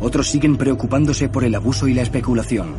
otros 0.00 0.28
siguen 0.28 0.56
preocupándose 0.56 1.28
por 1.28 1.44
el 1.44 1.54
abuso 1.54 1.88
y 1.88 1.94
la 1.94 2.02
especulación. 2.02 2.74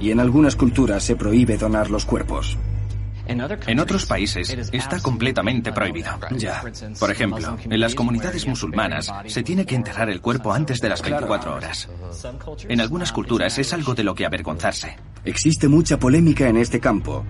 Y 0.00 0.10
en 0.10 0.20
algunas 0.20 0.56
culturas 0.56 1.02
se 1.02 1.16
prohíbe 1.16 1.56
donar 1.56 1.90
los 1.90 2.04
cuerpos. 2.04 2.56
En 3.66 3.78
otros 3.78 4.06
países 4.06 4.50
está 4.72 4.98
completamente 5.00 5.72
prohibido. 5.72 6.10
Ya. 6.36 6.62
Por 6.98 7.10
ejemplo, 7.10 7.56
en 7.62 7.80
las 7.80 7.94
comunidades 7.94 8.46
musulmanas 8.46 9.12
se 9.26 9.42
tiene 9.44 9.64
que 9.64 9.76
enterrar 9.76 10.10
el 10.10 10.20
cuerpo 10.20 10.52
antes 10.52 10.80
de 10.80 10.88
las 10.88 11.00
24 11.00 11.54
horas. 11.54 11.88
En 12.68 12.80
algunas 12.80 13.12
culturas 13.12 13.56
es 13.58 13.72
algo 13.72 13.94
de 13.94 14.02
lo 14.02 14.14
que 14.14 14.26
avergonzarse. 14.26 14.96
Existe 15.24 15.68
mucha 15.68 15.98
polémica 15.98 16.48
en 16.48 16.56
este 16.56 16.80
campo. 16.80 17.24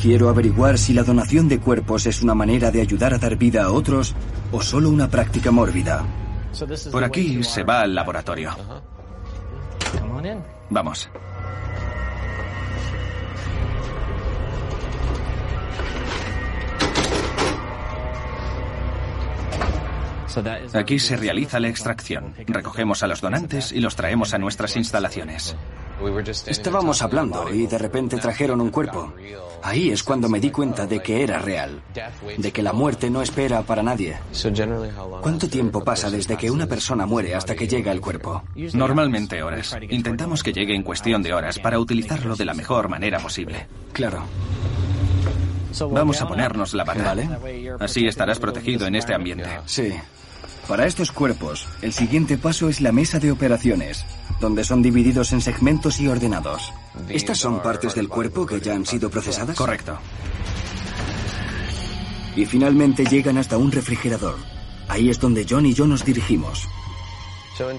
Quiero 0.00 0.28
averiguar 0.28 0.78
si 0.78 0.92
la 0.92 1.02
donación 1.02 1.48
de 1.48 1.60
cuerpos 1.60 2.06
es 2.06 2.22
una 2.22 2.34
manera 2.34 2.70
de 2.70 2.80
ayudar 2.80 3.14
a 3.14 3.18
dar 3.18 3.36
vida 3.36 3.64
a 3.64 3.72
otros 3.72 4.14
o 4.52 4.60
solo 4.60 4.90
una 4.90 5.08
práctica 5.08 5.50
mórbida. 5.50 6.04
Por 6.92 7.04
aquí 7.04 7.42
se 7.42 7.62
va 7.64 7.80
al 7.80 7.94
laboratorio. 7.94 8.54
Vamos. 10.70 11.10
Aquí 20.72 20.98
se 20.98 21.16
realiza 21.16 21.60
la 21.60 21.68
extracción. 21.68 22.34
Recogemos 22.46 23.02
a 23.02 23.06
los 23.06 23.20
donantes 23.20 23.72
y 23.72 23.80
los 23.80 23.94
traemos 23.96 24.34
a 24.34 24.38
nuestras 24.38 24.76
instalaciones. 24.76 25.56
Estábamos 26.46 27.02
hablando 27.02 27.52
y 27.52 27.66
de 27.66 27.78
repente 27.78 28.16
trajeron 28.18 28.60
un 28.60 28.70
cuerpo. 28.70 29.12
Ahí 29.62 29.90
es 29.90 30.02
cuando 30.02 30.28
me 30.28 30.40
di 30.40 30.50
cuenta 30.50 30.86
de 30.86 31.00
que 31.00 31.22
era 31.22 31.38
real, 31.38 31.80
de 32.36 32.52
que 32.52 32.62
la 32.62 32.72
muerte 32.72 33.08
no 33.08 33.22
espera 33.22 33.62
para 33.62 33.82
nadie. 33.82 34.16
¿Cuánto 35.22 35.48
tiempo 35.48 35.82
pasa 35.82 36.10
desde 36.10 36.36
que 36.36 36.50
una 36.50 36.66
persona 36.66 37.06
muere 37.06 37.34
hasta 37.34 37.54
que 37.54 37.66
llega 37.66 37.90
el 37.90 38.00
cuerpo? 38.00 38.42
Normalmente 38.74 39.42
horas. 39.42 39.76
Intentamos 39.88 40.42
que 40.42 40.52
llegue 40.52 40.74
en 40.74 40.82
cuestión 40.82 41.22
de 41.22 41.32
horas 41.32 41.58
para 41.58 41.78
utilizarlo 41.78 42.36
de 42.36 42.44
la 42.44 42.54
mejor 42.54 42.88
manera 42.88 43.18
posible. 43.18 43.66
Claro. 43.92 44.24
Vamos 45.90 46.20
a 46.20 46.28
ponernos 46.28 46.74
la 46.74 46.84
bata. 46.84 47.16
Así 47.80 48.06
estarás 48.06 48.38
protegido 48.38 48.86
en 48.86 48.96
este 48.96 49.14
ambiente. 49.14 49.48
Sí. 49.66 49.92
Para 50.68 50.86
estos 50.86 51.12
cuerpos, 51.12 51.66
el 51.82 51.92
siguiente 51.92 52.38
paso 52.38 52.70
es 52.70 52.80
la 52.80 52.90
mesa 52.90 53.18
de 53.18 53.30
operaciones, 53.30 54.04
donde 54.40 54.64
son 54.64 54.80
divididos 54.82 55.32
en 55.32 55.42
segmentos 55.42 56.00
y 56.00 56.08
ordenados. 56.08 56.72
¿Estas 57.08 57.38
son 57.38 57.62
partes 57.62 57.94
del 57.94 58.08
cuerpo 58.08 58.46
que 58.46 58.60
ya 58.60 58.74
han 58.74 58.86
sido 58.86 59.10
procesadas? 59.10 59.56
Correcto. 59.56 59.98
Y 62.34 62.46
finalmente 62.46 63.04
llegan 63.04 63.36
hasta 63.36 63.58
un 63.58 63.70
refrigerador. 63.72 64.36
Ahí 64.88 65.10
es 65.10 65.20
donde 65.20 65.46
John 65.48 65.66
y 65.66 65.74
yo 65.74 65.86
nos 65.86 66.04
dirigimos. 66.04 66.66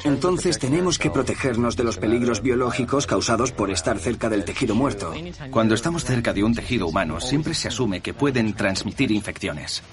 Entonces 0.04 0.58
tenemos 0.60 0.98
que 0.98 1.10
protegernos 1.10 1.76
de 1.76 1.84
los 1.84 1.98
peligros 1.98 2.42
biológicos 2.42 3.08
causados 3.08 3.52
por 3.52 3.72
estar 3.72 4.00
cerca 4.00 4.30
del 4.30 4.46
tejido 4.46 4.76
muerto. 4.76 5.12
Cuando 5.50 5.76
estamos 5.76 6.06
cerca 6.06 6.34
de 6.34 6.44
un 6.44 6.54
tejido 6.54 6.88
humano, 6.88 7.20
siempre 7.20 7.54
se 7.54 7.68
asume 7.68 8.02
que 8.02 8.14
pueden 8.14 8.54
transmitir 8.54 9.12
infecciones. 9.12 9.84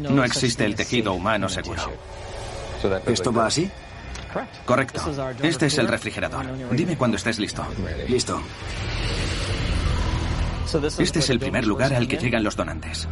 No 0.00 0.24
existe 0.24 0.64
el 0.64 0.74
tejido 0.74 1.12
humano 1.12 1.48
seguro. 1.48 1.82
¿Esto 3.06 3.32
va 3.32 3.46
así? 3.46 3.70
Correcto. 4.64 5.00
Este 5.42 5.66
es 5.66 5.78
el 5.78 5.88
refrigerador. 5.88 6.46
Dime 6.72 6.96
cuando 6.96 7.16
estés 7.16 7.38
listo. 7.38 7.64
Listo. 8.08 8.40
Este 10.98 11.20
es 11.20 11.30
el 11.30 11.38
primer 11.38 11.66
lugar 11.66 11.94
al 11.94 12.08
que 12.08 12.16
llegan 12.16 12.42
los 12.42 12.56
donantes. 12.56 13.08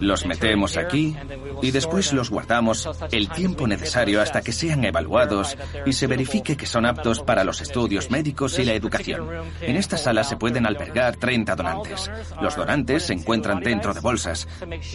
Los 0.00 0.26
metemos 0.26 0.76
aquí 0.76 1.16
y 1.62 1.70
después 1.70 2.12
los 2.12 2.30
guardamos 2.30 2.88
el 3.10 3.28
tiempo 3.28 3.66
necesario 3.66 4.20
hasta 4.22 4.40
que 4.40 4.52
sean 4.52 4.84
evaluados 4.84 5.56
y 5.86 5.92
se 5.92 6.06
verifique 6.06 6.56
que 6.56 6.66
son 6.66 6.86
aptos 6.86 7.20
para 7.20 7.44
los 7.44 7.60
estudios 7.60 8.10
médicos 8.10 8.58
y 8.58 8.64
la 8.64 8.74
educación. 8.74 9.28
En 9.60 9.76
esta 9.76 9.96
sala 9.96 10.24
se 10.24 10.36
pueden 10.36 10.66
albergar 10.66 11.16
30 11.16 11.56
donantes. 11.56 12.10
Los 12.40 12.56
donantes 12.56 13.04
se 13.04 13.14
encuentran 13.14 13.60
dentro 13.60 13.94
de 13.94 14.00
bolsas. 14.00 14.48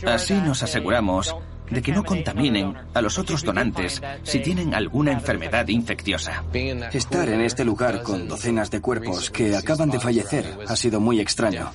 Así 0.05 0.33
nos 0.33 0.63
aseguramos 0.63 1.35
de 1.69 1.81
que 1.81 1.91
no 1.91 2.03
contaminen 2.03 2.75
a 2.93 3.01
los 3.01 3.17
otros 3.17 3.43
donantes 3.43 4.01
si 4.23 4.39
tienen 4.39 4.73
alguna 4.73 5.11
enfermedad 5.11 5.67
infecciosa. 5.67 6.43
Estar 6.53 7.29
en 7.29 7.41
este 7.41 7.65
lugar 7.65 8.03
con 8.03 8.27
docenas 8.27 8.69
de 8.69 8.81
cuerpos 8.81 9.29
que 9.29 9.55
acaban 9.55 9.89
de 9.89 9.99
fallecer 9.99 10.57
ha 10.67 10.75
sido 10.75 10.99
muy 10.99 11.19
extraño. 11.19 11.71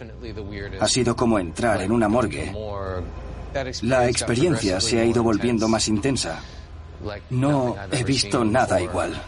Ha 0.80 0.88
sido 0.88 1.16
como 1.16 1.38
entrar 1.38 1.82
en 1.82 1.92
una 1.92 2.08
morgue. 2.08 2.52
La 3.82 4.08
experiencia 4.08 4.80
se 4.80 5.00
ha 5.00 5.04
ido 5.04 5.22
volviendo 5.22 5.68
más 5.68 5.88
intensa. 5.88 6.40
No 7.30 7.76
he 7.90 8.04
visto 8.04 8.44
nada 8.44 8.80
igual. 8.80 9.20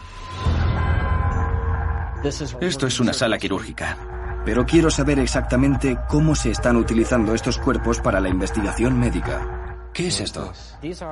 Esto 2.61 2.87
es 2.87 2.99
una 2.99 3.13
sala 3.13 3.37
quirúrgica. 3.37 3.97
Pero 4.45 4.65
quiero 4.65 4.89
saber 4.89 5.19
exactamente 5.19 5.97
cómo 6.09 6.35
se 6.35 6.51
están 6.51 6.75
utilizando 6.75 7.33
estos 7.33 7.57
cuerpos 7.59 7.99
para 7.99 8.19
la 8.19 8.29
investigación 8.29 8.99
médica. 8.99 9.89
¿Qué 9.93 10.07
es 10.07 10.19
esto? 10.19 10.51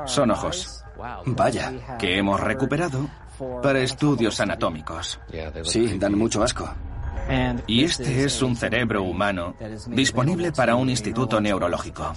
Son 0.05 0.31
ojos. 0.31 0.83
Vaya. 1.25 1.97
Que 1.97 2.17
hemos 2.17 2.39
recuperado 2.39 3.07
para 3.61 3.79
estudios 3.79 4.39
anatómicos. 4.39 5.19
Sí, 5.63 5.97
dan 5.97 6.17
mucho 6.17 6.43
asco. 6.43 6.69
Y 7.67 7.83
este 7.83 8.23
es 8.23 8.41
un 8.41 8.55
cerebro 8.55 9.03
humano 9.03 9.55
disponible 9.87 10.51
para 10.51 10.75
un 10.75 10.89
instituto 10.89 11.39
neurológico. 11.39 12.13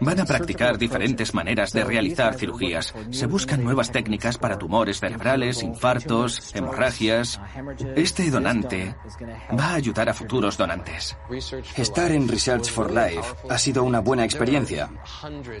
Van 0.00 0.20
a 0.20 0.24
practicar 0.24 0.78
diferentes 0.78 1.34
maneras 1.34 1.72
de 1.72 1.84
realizar 1.84 2.34
cirugías. 2.34 2.94
Se 3.10 3.26
buscan 3.26 3.64
nuevas 3.64 3.90
técnicas 3.90 4.38
para 4.38 4.58
tumores 4.58 5.00
cerebrales, 5.00 5.62
infartos, 5.62 6.54
hemorragias. 6.54 7.40
Este 7.96 8.30
donante 8.30 8.94
va 9.58 9.70
a 9.70 9.74
ayudar 9.74 10.08
a 10.08 10.14
futuros 10.14 10.56
donantes. 10.56 11.16
Estar 11.76 12.12
en 12.12 12.28
Research 12.28 12.70
for 12.70 12.90
Life 12.90 13.34
ha 13.48 13.58
sido 13.58 13.82
una 13.82 14.00
buena 14.00 14.24
experiencia. 14.24 14.90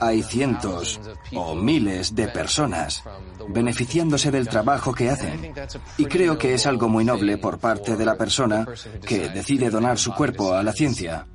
Hay 0.00 0.22
cientos 0.22 1.00
o 1.34 1.54
miles 1.54 2.14
de 2.14 2.28
personas 2.28 3.02
beneficiándose 3.48 4.30
del 4.30 4.48
trabajo 4.48 4.92
que 4.94 5.10
hacen. 5.10 5.52
Y 5.98 6.06
creo 6.06 6.38
que 6.38 6.54
es 6.54 6.66
algo 6.66 6.88
muy 6.88 7.04
noble 7.04 7.38
por 7.38 7.58
parte 7.58 7.96
de 7.96 8.04
la 8.04 8.16
persona 8.16 8.59
que 9.06 9.28
decide 9.28 9.70
donar 9.70 9.98
su 9.98 10.14
cuerpo 10.14 10.54
a 10.54 10.62
la 10.62 10.72
ciencia. 10.72 11.26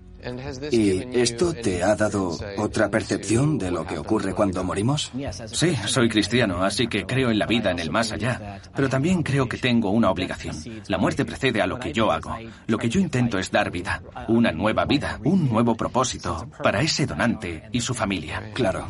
¿Y 0.72 1.20
esto 1.20 1.54
te 1.54 1.84
ha 1.84 1.96
dado 1.96 2.38
otra 2.58 2.90
percepción 2.90 3.58
de 3.58 3.70
lo 3.70 3.86
que 3.86 3.98
ocurre 3.98 4.34
cuando 4.34 4.64
morimos? 4.64 5.12
Sí, 5.48 5.76
soy 5.86 6.10
cristiano, 6.10 6.64
así 6.64 6.88
que 6.88 7.06
creo 7.06 7.30
en 7.30 7.38
la 7.38 7.46
vida 7.46 7.72
en 7.72 7.80
el 7.80 7.92
más 7.92 8.12
allá. 8.12 8.60
Pero 8.76 8.90
también 8.90 9.22
creo 9.22 9.48
que 9.48 9.58
tengo 9.58 9.92
una 9.92 10.10
obligación. 10.10 10.56
La 10.88 10.98
muerte 10.98 11.26
precede 11.26 11.62
a 11.62 11.68
lo 11.68 11.80
que 11.80 11.94
yo 11.94 12.12
hago. 12.12 12.36
Lo 12.68 12.78
que 12.78 12.90
yo 12.90 13.00
intento 13.00 13.38
es 13.38 13.52
dar 13.52 13.70
vida, 13.70 14.02
una 14.28 14.52
nueva 14.52 14.86
vida, 14.86 15.20
un 15.24 15.48
nuevo 15.48 15.76
propósito 15.76 16.48
para 16.64 16.82
ese 16.82 17.06
donante 17.06 17.70
y 17.72 17.82
su 17.82 17.94
familia. 17.94 18.52
Claro. 18.54 18.88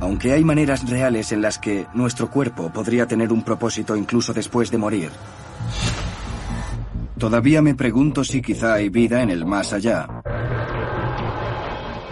Aunque 0.00 0.32
hay 0.32 0.44
maneras 0.44 0.88
reales 0.88 1.32
en 1.32 1.40
las 1.40 1.58
que 1.58 1.86
nuestro 1.94 2.30
cuerpo 2.30 2.70
podría 2.72 3.06
tener 3.06 3.32
un 3.32 3.42
propósito 3.42 3.96
incluso 3.96 4.34
después 4.34 4.70
de 4.70 4.78
morir, 4.78 5.10
todavía 7.18 7.62
me 7.62 7.74
pregunto 7.74 8.24
si 8.24 8.42
quizá 8.42 8.74
hay 8.74 8.88
vida 8.88 9.22
en 9.22 9.30
el 9.30 9.44
más 9.44 9.72
allá. 9.72 10.08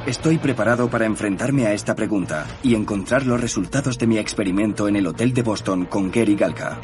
Estoy 0.07 0.39
preparado 0.39 0.89
para 0.89 1.07
enfrentarme 1.07 1.67
a 1.67 1.73
esta 1.73 1.95
pregunta 1.95 2.45
y 2.65 2.75
encontrar 2.75 3.25
los 3.25 3.41
resultados 3.41 3.99
de 3.99 4.09
mi 4.09 4.19
experimento 4.19 4.89
en 4.89 4.97
el 4.97 5.07
hotel 5.07 5.33
de 5.33 5.43
Boston 5.43 5.87
con 5.87 6.11
Gary 6.11 6.35
Galka. 6.35 6.81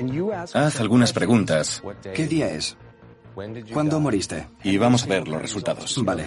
Haz 0.54 0.80
algunas 0.80 1.12
preguntas 1.12 1.82
¿Qué 2.14 2.26
día 2.28 2.50
es? 2.50 2.76
¿Cuándo 3.72 3.98
moriste? 4.00 4.48
y 4.62 4.76
vamos 4.78 5.02
a 5.04 5.06
ver 5.06 5.26
los 5.26 5.42
resultados. 5.42 6.00
Vale. 6.04 6.26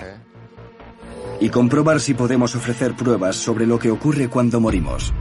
Y 1.39 1.49
comprobar 1.49 1.99
si 1.99 2.13
podemos 2.13 2.55
ofrecer 2.55 2.93
pruebas 2.93 3.35
sobre 3.37 3.65
lo 3.65 3.79
que 3.79 3.89
ocurre 3.89 4.27
cuando 4.27 4.59
morimos. 4.59 5.13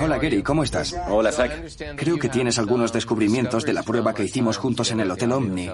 Hola 0.00 0.18
Gary, 0.18 0.42
¿cómo 0.42 0.64
estás? 0.64 0.96
Hola, 1.08 1.32
Zach. 1.32 1.52
Creo 1.96 2.18
que 2.18 2.28
tienes 2.28 2.58
algunos 2.58 2.92
descubrimientos 2.92 3.64
de 3.64 3.72
la 3.72 3.82
prueba 3.82 4.14
que 4.14 4.24
hicimos 4.24 4.56
juntos 4.56 4.90
en 4.90 5.00
el 5.00 5.10
Hotel 5.10 5.32
Omni. 5.32 5.68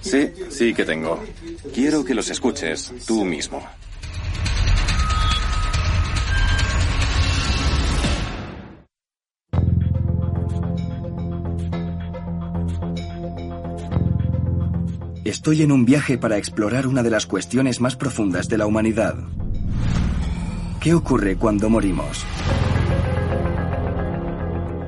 Sí, 0.00 0.32
sí 0.48 0.74
que 0.74 0.84
tengo. 0.84 1.22
Quiero 1.74 2.04
que 2.04 2.14
los 2.14 2.30
escuches 2.30 2.92
tú 3.06 3.24
mismo. 3.24 3.62
Estoy 15.24 15.62
en 15.62 15.70
un 15.70 15.84
viaje 15.84 16.18
para 16.18 16.38
explorar 16.38 16.86
una 16.86 17.02
de 17.02 17.10
las 17.10 17.26
cuestiones 17.26 17.80
más 17.80 17.94
profundas 17.94 18.48
de 18.48 18.58
la 18.58 18.66
humanidad. 18.66 19.16
¿Qué 20.80 20.94
ocurre 20.94 21.36
cuando 21.36 21.68
morimos? 21.68 22.24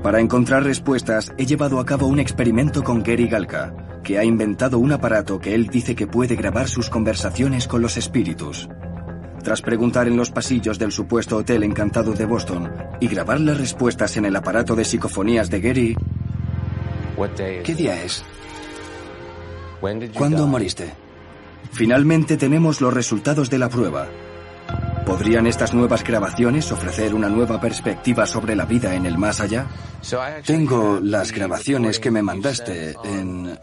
Para 0.03 0.21
encontrar 0.21 0.65
respuestas, 0.65 1.35
he 1.37 1.45
llevado 1.45 1.79
a 1.79 1.85
cabo 1.85 2.07
un 2.07 2.19
experimento 2.19 2.83
con 2.83 3.03
Gary 3.03 3.29
Galka, 3.29 3.75
que 4.03 4.19
ha 4.19 4.25
inventado 4.25 4.79
un 4.79 4.93
aparato 4.93 5.39
que 5.39 5.55
él 5.55 5.67
dice 5.67 5.95
que 5.95 6.07
puede 6.07 6.35
grabar 6.35 6.69
sus 6.69 6.89
conversaciones 6.89 7.69
con 7.69 7.83
los 7.83 7.99
espíritus. 7.99 8.71
Tras 9.45 9.61
preguntar 9.61 10.09
en 10.09 10.17
los 10.17 10.31
pasillos 10.31 10.79
del 10.79 10.93
supuesto 10.93 11.37
hotel 11.37 11.63
encantado 11.63 12.15
de 12.15 12.25
Boston 12.25 12.73
y 12.99 13.09
grabar 13.09 13.39
las 13.41 13.59
respuestas 13.59 14.17
en 14.17 14.25
el 14.25 14.35
aparato 14.35 14.75
de 14.75 14.87
psicofonías 14.87 15.51
de 15.51 15.61
Gary, 15.61 15.97
¿qué 17.65 17.75
día 17.75 18.03
es? 18.03 18.25
¿Cuándo 20.15 20.47
moriste? 20.47 20.91
Finalmente 21.71 22.39
tenemos 22.39 22.81
los 22.81 22.95
resultados 22.95 23.51
de 23.51 23.59
la 23.59 23.69
prueba. 23.69 24.09
¿Podrían 25.13 25.47
estas 25.47 25.75
nuevas 25.75 26.03
grabaciones 26.03 26.73
ofrecer 26.73 27.15
una 27.15 27.29
nueva 27.29 27.61
perspectiva 27.61 28.25
sobre 28.25 28.57
la 28.57 28.65
vida 28.65 28.95
en 28.95 29.05
el 29.05 29.19
más 29.19 29.43
allá? 29.43 29.67
Tengo 30.47 31.01
las 31.03 31.33
grabaciones 31.33 32.01
que 32.01 32.11
me 32.11 32.23
mandaste 32.23 32.97
en 33.05 33.59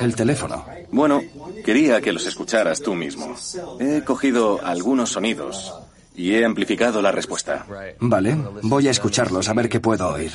el 0.00 0.16
teléfono. 0.16 0.64
Bueno, 0.90 1.20
quería 1.62 2.00
que 2.00 2.10
los 2.10 2.26
escucharas 2.26 2.80
tú 2.80 2.94
mismo. 2.94 3.36
He 3.78 4.02
cogido 4.02 4.64
algunos 4.64 5.10
sonidos 5.10 5.74
y 6.16 6.34
he 6.34 6.42
amplificado 6.42 7.02
la 7.02 7.12
respuesta. 7.12 7.66
Vale, 8.00 8.38
voy 8.62 8.88
a 8.88 8.90
escucharlos 8.90 9.46
a 9.50 9.52
ver 9.52 9.68
qué 9.68 9.80
puedo 9.80 10.08
oír. 10.08 10.32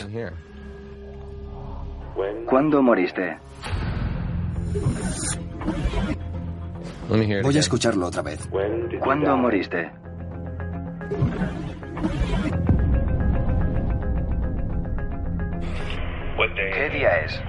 ¿Cuándo 2.45 2.83
moriste? 2.83 3.39
Voy 7.09 7.57
a 7.57 7.59
escucharlo 7.59 8.05
otra 8.05 8.21
vez. 8.21 8.47
¿Cuándo 9.01 9.35
moriste? 9.35 10.02
¿Qué 16.55 16.89
día 16.89 17.09
es? 17.19 17.41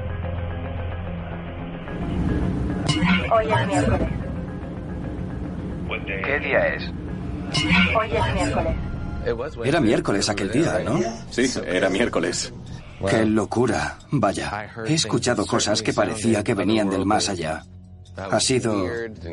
Hoy 3.33 3.47
es 3.51 3.67
miércoles. 3.67 4.09
¿Qué 6.07 6.39
día 6.41 6.67
es? 6.69 6.91
Hoy 7.97 8.11
es 8.13 8.35
miércoles. 8.35 8.77
Era 9.65 9.81
miércoles 9.81 10.29
aquel 10.29 10.53
día, 10.53 10.79
¿no? 10.85 11.01
Sí, 11.31 11.51
era 11.67 11.89
miércoles. 11.89 12.53
Qué 13.09 13.25
locura. 13.25 13.99
Vaya, 14.11 14.69
he 14.87 14.95
escuchado 14.95 15.47
cosas 15.47 15.83
que 15.83 15.93
parecía 15.93 16.45
que 16.45 16.55
venían 16.55 16.89
del 16.91 17.05
más 17.05 17.29
allá. 17.29 17.65
Ha 18.17 18.41
sido 18.41 18.87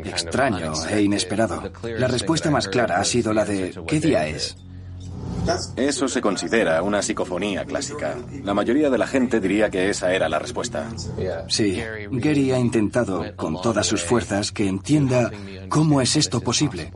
extraño 0.04 0.74
e 0.90 1.02
inesperado. 1.02 1.72
La 1.98 2.08
respuesta 2.08 2.50
más 2.50 2.68
clara 2.68 3.00
ha 3.00 3.04
sido 3.04 3.34
la 3.34 3.46
de 3.46 3.74
¿qué 3.88 4.00
día 4.00 4.28
es? 4.28 4.56
Eso 5.76 6.08
se 6.08 6.22
considera 6.22 6.82
una 6.84 7.02
psicofonía 7.02 7.66
clásica. 7.66 8.16
La 8.44 8.54
mayoría 8.54 8.90
de 8.90 8.98
la 8.98 9.08
gente 9.08 9.40
diría 9.40 9.70
que 9.70 9.90
esa 9.90 10.14
era 10.14 10.30
la 10.30 10.40
respuesta. 10.40 10.88
Sí, 11.48 11.82
Gary 12.12 12.52
ha 12.52 12.60
intentado 12.60 13.36
con 13.36 13.62
todas 13.62 13.88
sus 13.88 14.04
fuerzas 14.04 14.52
que 14.52 14.68
entienda 14.68 15.32
cómo 15.70 16.02
es 16.02 16.16
esto 16.16 16.42
posible, 16.42 16.92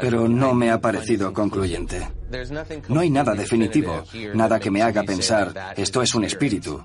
pero 0.00 0.28
no 0.28 0.54
me 0.54 0.70
ha 0.70 0.80
parecido 0.80 1.32
concluyente. 1.32 2.08
No 2.88 3.00
hay 3.00 3.10
nada 3.10 3.34
definitivo, 3.34 4.02
nada 4.34 4.58
que 4.58 4.70
me 4.70 4.82
haga 4.82 5.02
pensar, 5.04 5.74
esto 5.76 6.02
es 6.02 6.14
un 6.14 6.24
espíritu. 6.24 6.82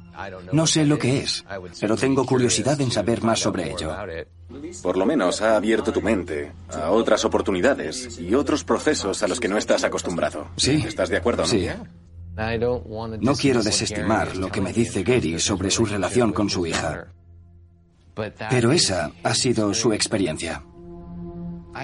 No 0.52 0.68
sé 0.68 0.86
lo 0.86 0.98
que 0.98 1.20
es, 1.20 1.44
pero 1.80 1.98
tengo 1.98 2.26
curiosidad 2.26 2.80
en 2.82 2.92
saber 2.92 3.24
más 3.24 3.40
sobre 3.40 3.72
ello. 3.72 3.96
Por 4.84 4.98
lo 4.98 5.06
menos 5.06 5.42
ha 5.42 5.56
abierto 5.56 5.92
tu 5.92 6.02
mente 6.02 6.52
a 6.70 6.92
otras 6.92 7.26
oportunidades 7.26 8.20
y 8.20 8.36
otros 8.36 8.64
procesos 8.64 9.24
a 9.24 9.28
los 9.28 9.40
que 9.40 9.48
no 9.48 9.58
estás 9.58 9.84
acostumbrado. 9.84 10.48
Sí. 10.58 10.84
¿Estás 10.86 11.10
de 11.10 11.18
acuerdo? 11.18 11.46
Sí. 11.46 11.68
No 13.20 13.36
quiero 13.36 13.62
desestimar 13.62 14.38
lo 14.38 14.50
que 14.50 14.62
me 14.62 14.74
dice 14.74 15.04
Gary 15.04 15.40
sobre 15.40 15.70
su 15.70 15.86
relación 15.86 16.34
con 16.34 16.50
su 16.50 16.66
hija. 16.66 17.08
Pero 18.50 18.72
esa 18.72 19.12
ha 19.24 19.34
sido 19.34 19.74
su 19.74 19.94
experiencia. 19.94 20.64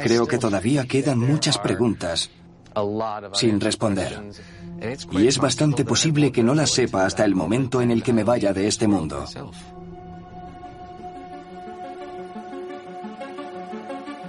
Creo 0.03 0.27
que 0.27 0.37
todavía 0.37 0.85
quedan 0.85 1.19
muchas 1.19 1.57
preguntas 1.57 2.29
sin 3.33 3.59
responder. 3.59 4.31
Y 5.11 5.27
es 5.27 5.39
bastante 5.39 5.85
posible 5.85 6.31
que 6.31 6.43
no 6.43 6.53
las 6.53 6.71
sepa 6.71 7.05
hasta 7.05 7.25
el 7.25 7.35
momento 7.35 7.81
en 7.81 7.91
el 7.91 8.03
que 8.03 8.13
me 8.13 8.23
vaya 8.23 8.53
de 8.53 8.67
este 8.67 8.87
mundo. 8.87 9.25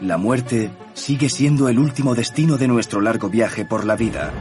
La 0.01 0.17
muerte 0.17 0.71
sigue 0.95 1.29
siendo 1.29 1.69
el 1.69 1.79
último 1.79 2.15
destino 2.15 2.57
de 2.57 2.69
nuestro 2.69 3.01
largo 3.01 3.29
viaje 3.29 3.65
por 3.65 3.85
la 3.85 3.97
vida. 3.97 4.33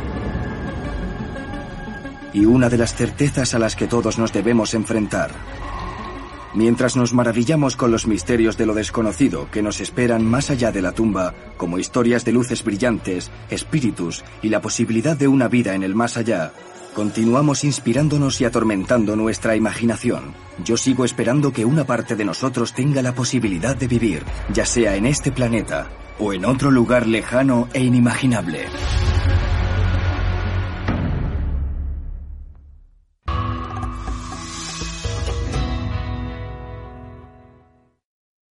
Y 2.32 2.46
una 2.46 2.70
de 2.70 2.78
las 2.78 2.94
certezas 2.94 3.56
a 3.56 3.60
las 3.60 3.76
que 3.76 3.88
todos 3.88 4.20
nos 4.20 4.32
debemos 4.32 4.76
enfrentar. 4.76 5.32
Mientras 6.58 6.98
nos 6.98 7.14
maravillamos 7.14 7.76
con 7.76 7.92
los 7.92 8.08
misterios 8.08 8.58
de 8.58 8.66
lo 8.66 8.74
desconocido 8.74 9.48
que 9.52 9.62
nos 9.62 9.80
esperan 9.80 10.26
más 10.26 10.50
allá 10.50 10.72
de 10.72 10.82
la 10.82 10.92
tumba, 10.92 11.36
como 11.56 11.78
historias 11.78 12.26
de 12.26 12.32
luces 12.32 12.64
brillantes, 12.64 13.30
espíritus 13.52 14.26
y 14.42 14.50
la 14.50 14.60
posibilidad 14.60 15.16
de 15.16 15.28
una 15.28 15.50
vida 15.50 15.76
en 15.76 15.84
el 15.84 15.94
más 15.94 16.18
allá, 16.18 16.54
continuamos 16.96 17.64
inspirándonos 17.64 18.42
y 18.42 18.46
atormentando 18.46 19.16
nuestra 19.16 19.56
imaginación. 19.56 20.34
Yo 20.66 20.78
sigo 20.78 21.06
esperando 21.06 21.54
que 21.54 21.64
una 21.64 21.84
parte 21.86 22.16
de 22.16 22.26
nosotros 22.26 22.74
tenga 22.74 23.04
la 23.04 23.14
posibilidad 23.14 23.76
de 23.76 23.88
vivir, 23.88 24.24
ya 24.52 24.66
sea 24.66 24.96
en 24.96 25.06
este 25.06 25.32
planeta 25.32 25.92
o 26.18 26.34
en 26.34 26.44
otro 26.44 26.72
lugar 26.72 27.06
lejano 27.06 27.70
e 27.72 27.84
inimaginable. 27.84 28.66